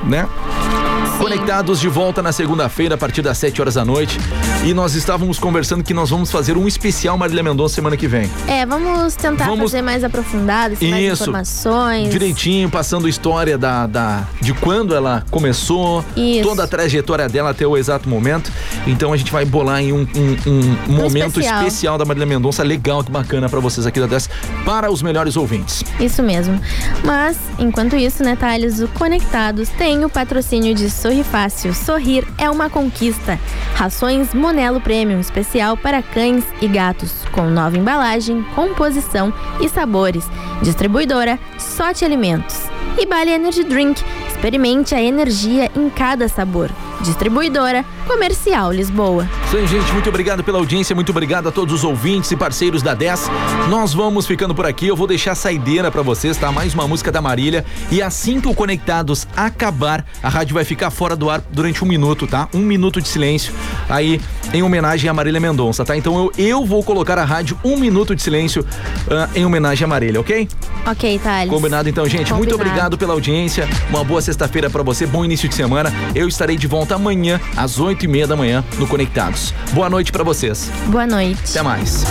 né? 0.03 0.27
Conectados 1.19 1.79
de 1.79 1.89
volta 1.89 2.21
na 2.21 2.33
segunda-feira, 2.33 2.97
a 2.97 2.99
partir 2.99 3.23
das 3.23 3.39
7 3.39 3.61
horas 3.61 3.75
da 3.75 3.85
noite. 3.85 4.19
E 4.65 4.73
nós 4.73 4.95
estávamos 4.95 5.41
conversando 5.41 5.83
que 5.83 5.93
nós 5.93 6.11
vamos 6.11 6.31
fazer 6.31 6.57
um 6.57 6.69
especial 6.69 7.19
Marília 7.19 7.43
Mendonça 7.43 7.75
semana 7.75 7.97
que 7.97 8.07
vem. 8.07 8.31
É, 8.47 8.65
vamos 8.65 9.17
tentar 9.17 9.47
Vamos- 9.47 9.73
fazer 9.73 9.83
mais 9.83 10.05
aprofundado, 10.05 10.75
assim, 10.75 10.89
mais 10.89 11.05
Isso. 11.05 11.23
informações. 11.25 12.11
Direitinho, 12.11 12.71
passando 12.71 13.09
história 13.09 13.59
da, 13.59 13.89
da, 13.89 14.23
de 14.41 14.55
quando 14.55 14.95
ela 14.95 15.25
começou, 15.33 16.05
Isso. 16.17 16.49
toda 16.49 16.63
a 16.63 16.69
trajetória 16.69 17.29
dela 17.29 17.51
até 17.51 17.67
o 17.67 17.77
exato 17.77 18.09
momento. 18.09 18.53
Então 18.87 19.13
a 19.13 19.17
gente 19.17 19.33
vai 19.33 19.45
bolar 19.45 19.81
em 19.83 19.93
um, 19.93 20.07
um- 20.47 20.77
um 20.89 20.93
momento 20.93 21.41
especial. 21.41 21.59
especial. 21.67 21.99
da 21.99 22.05
Marília 22.05 22.27
Mendonça, 22.27 22.63
legal, 22.63 23.03
que 23.03 23.11
bacana 23.11 23.49
pra 23.49 23.59
vocês 23.59 23.85
aqui 23.85 23.99
da 23.99 24.07
10, 24.07 24.31
para 24.65 24.93
os 24.93 25.03
melhores 25.03 25.37
ouvintes. 25.37 25.83
Isso 25.99 26.23
mesmo. 26.23 26.61
Mas, 27.05 27.37
enquanto 27.59 27.97
isso, 27.97 28.23
né, 28.23 28.37
Thales, 28.37 28.79
o 28.81 28.87
Conectados 28.89 29.69
tem 29.71 30.05
o 30.05 30.09
patrocínio 30.09 30.73
de 30.73 30.89
Sorri 30.89 31.25
Fácil. 31.25 31.75
Sorrir 31.75 32.25
é 32.39 32.49
uma 32.49 32.71
conquista. 32.71 33.39
Rações 33.75 34.29
Monelo 34.53 34.83
Premium, 34.83 35.19
especial 35.19 35.79
para 35.79 36.03
cães 36.03 36.45
e 36.61 36.69
gatos, 36.69 37.25
com 37.33 37.45
nova 37.45 37.79
embalagem, 37.79 38.45
composição 38.55 39.33
e 39.63 39.67
sabores. 39.67 40.29
Distribuidora 40.61 41.41
Sorte 41.59 42.05
Alimentos. 42.05 42.65
E 42.99 43.07
Bali 43.07 43.31
Energy 43.31 43.65
Drink. 43.65 44.05
Experimente 44.29 44.95
a 44.95 45.03
energia 45.03 45.71
em 45.75 45.89
cada 45.89 46.29
sabor. 46.29 46.71
Distribuidora 47.03 47.85
Comercial 48.07 48.73
Lisboa. 48.73 49.29
Aí, 49.53 49.67
gente. 49.67 49.93
Muito 49.93 50.09
obrigado 50.09 50.43
pela 50.43 50.59
audiência, 50.59 50.95
muito 50.95 51.11
obrigado 51.11 51.49
a 51.49 51.53
todos 51.53 51.75
os 51.75 51.85
ouvintes 51.85 52.31
e 52.31 52.37
parceiros 52.37 52.83
da 52.83 52.95
10. 52.95 53.31
Nós 53.69 53.93
vamos 53.93 54.27
ficando 54.27 54.55
por 54.55 54.65
aqui. 54.65 54.87
Eu 54.87 54.97
vou 54.97 55.07
deixar 55.07 55.33
a 55.33 55.35
saideira 55.35 55.91
pra 55.91 56.03
vocês, 56.03 56.37
tá? 56.37 56.51
Mais 56.51 56.73
uma 56.75 56.89
música 56.89 57.13
da 57.13 57.21
Marília. 57.21 57.65
E 57.91 58.01
assim 58.01 58.41
que 58.41 58.49
o 58.49 58.55
Conectados 58.55 59.27
acabar, 59.37 60.05
a 60.23 60.29
rádio 60.29 60.55
vai 60.55 60.65
ficar 60.65 60.91
fora 60.91 61.15
do 61.15 61.29
ar 61.29 61.43
durante 61.51 61.85
um 61.85 61.87
minuto, 61.87 62.27
tá? 62.27 62.49
Um 62.55 62.61
minuto 62.61 63.01
de 63.01 63.09
silêncio. 63.09 63.53
Aí, 63.89 64.21
em 64.53 64.63
homenagem 64.63 65.09
a 65.11 65.13
Marília 65.15 65.41
Mendonça, 65.41 65.85
tá? 65.85 65.97
Então 65.97 66.17
eu, 66.17 66.33
eu 66.39 66.65
vou 66.65 66.83
colocar 66.83 67.19
a 67.19 67.25
rádio 67.25 67.59
um 67.63 67.77
minuto 67.77 68.15
de 68.15 68.23
silêncio 68.23 68.65
ah, 69.11 69.29
em 69.35 69.45
homenagem 69.45 69.85
a 69.85 69.89
Marília, 69.89 70.21
ok? 70.21 70.49
Ok, 70.87 71.19
Thales. 71.19 71.51
Combinado 71.51 71.89
então, 71.89 72.07
gente. 72.07 72.33
Muito 72.33 72.51
Combinado. 72.51 72.63
obrigado 72.63 72.99
pela 72.99 73.13
audiência. 73.13 73.69
Uma 73.91 74.03
boa 74.03 74.23
sexta-feira 74.23 74.71
pra 74.71 74.83
você, 74.83 75.07
bom 75.07 75.25
início 75.25 75.49
de 75.49 75.55
semana. 75.55 75.93
Eu 76.15 76.27
estarei 76.27 76.57
de 76.57 76.67
volta 76.67 76.92
amanhã, 76.95 77.41
às 77.57 77.79
oito 77.79 78.05
e 78.05 78.09
meia 78.09 78.27
da 78.27 78.37
manhã, 78.37 78.65
no 78.79 78.87
Conectados. 78.87 79.53
Boa 79.73 79.89
noite 79.91 80.13
pra 80.13 80.25
vocês. 80.25 80.71
Boa 80.87 81.07
noite. 81.07 81.41
Até 81.51 81.63
mais. 81.63 82.05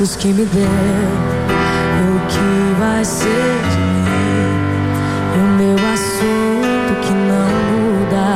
Abraços 0.00 0.16
que 0.16 0.28
me 0.28 0.44
deu. 0.46 0.62
O 2.06 2.20
que 2.28 2.80
vai 2.80 3.04
ser 3.04 3.60
de 3.70 3.78
mim? 3.78 4.56
O 5.36 5.44
meu 5.58 5.76
assunto 5.92 7.00
que 7.02 7.12
não 7.12 7.50
muda, 7.70 8.28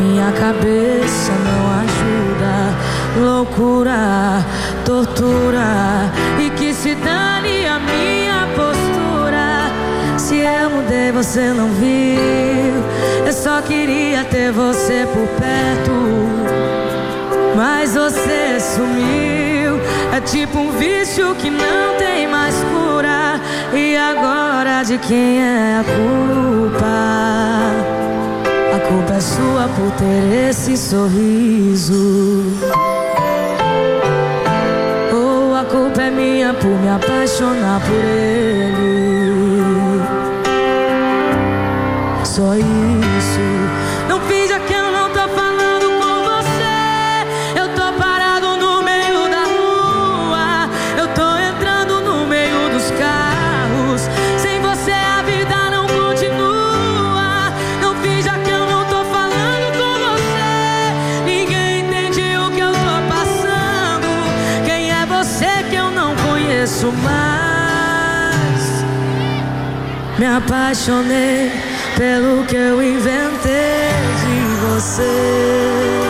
minha 0.00 0.32
cabeça 0.32 1.32
não 1.44 1.62
ajuda. 1.82 2.54
Loucura, 3.20 4.44
tortura 4.84 6.10
e 6.38 6.50
que 6.50 6.72
se 6.72 6.94
dane 6.94 7.66
a 7.66 7.78
minha 7.78 8.48
postura. 8.54 9.70
Se 10.18 10.38
eu 10.38 10.70
mudei, 10.70 11.12
você 11.12 11.52
não 11.52 11.68
viu. 11.74 12.84
Eu 13.26 13.32
só 13.32 13.60
queria 13.60 14.24
ter 14.24 14.50
você 14.52 15.06
por 15.12 15.26
perto. 15.40 15.92
Mas 17.54 17.94
você 17.94 18.58
sumiu. 18.60 19.45
É 20.16 20.20
tipo 20.22 20.58
um 20.58 20.72
vício 20.72 21.34
que 21.34 21.50
não 21.50 21.98
tem 21.98 22.26
mais 22.26 22.54
cura. 22.72 23.38
E 23.74 23.94
agora 23.98 24.82
de 24.82 24.96
quem 24.96 25.42
é 25.42 25.78
a 25.78 25.84
culpa? 25.84 26.86
A 28.74 28.78
culpa 28.88 29.12
é 29.12 29.20
sua 29.20 29.68
por 29.76 29.92
ter 29.98 30.48
esse 30.48 30.74
sorriso. 30.74 32.44
Ou 35.12 35.54
a 35.54 35.66
culpa 35.66 36.00
é 36.00 36.10
minha 36.10 36.54
por 36.54 36.70
me 36.70 36.88
apaixonar 36.88 37.82
por 37.82 38.02
ele. 38.02 38.72
Só 42.24 42.54
isso. 42.54 42.95
Me 70.26 70.32
apaixonei 70.32 71.52
pelo 71.96 72.44
que 72.46 72.56
eu 72.56 72.82
inventei 72.82 73.92
de 74.22 74.40
você. 74.64 76.00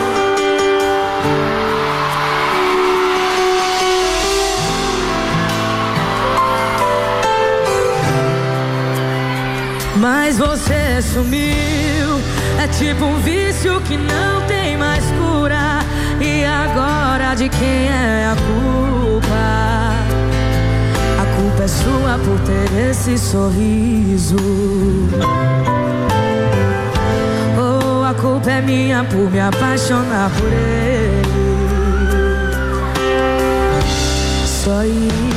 Mas 9.97 10.39
você 10.39 10.99
sumiu. 11.13 12.19
É 12.59 12.67
tipo 12.69 13.05
um 13.05 13.19
vício 13.19 13.79
que 13.81 13.97
não 13.97 14.41
tem 14.47 14.75
mais 14.77 15.03
cura. 15.11 15.85
E 16.19 16.43
agora 16.43 17.35
de 17.35 17.49
quem 17.49 17.87
é 17.87 18.25
a 18.25 18.35
culpa? 18.35 19.86
Sua 21.67 22.17
por 22.23 22.39
ter 22.45 22.89
esse 22.89 23.17
sorriso. 23.17 24.37
Ou 27.59 28.03
a 28.05 28.13
culpa 28.13 28.51
é 28.51 28.61
minha 28.61 29.03
por 29.03 29.29
me 29.29 29.39
apaixonar 29.39 30.31
por 30.31 30.47
ele. 30.47 31.27
Só 34.45 34.83
isso. 34.83 35.36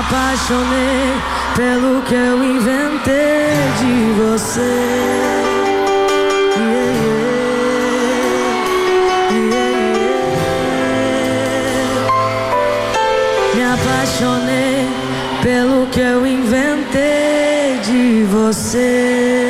Apaixonei 0.00 1.14
pelo 1.54 2.02
que 2.02 2.14
eu 2.14 2.42
inventei 2.42 3.54
de 3.78 4.12
você. 4.18 5.30
Apaixonei 13.72 14.88
pelo 15.42 15.86
que 15.86 16.00
eu 16.00 16.26
inventei 16.26 17.78
de 17.84 18.24
você. 18.24 19.49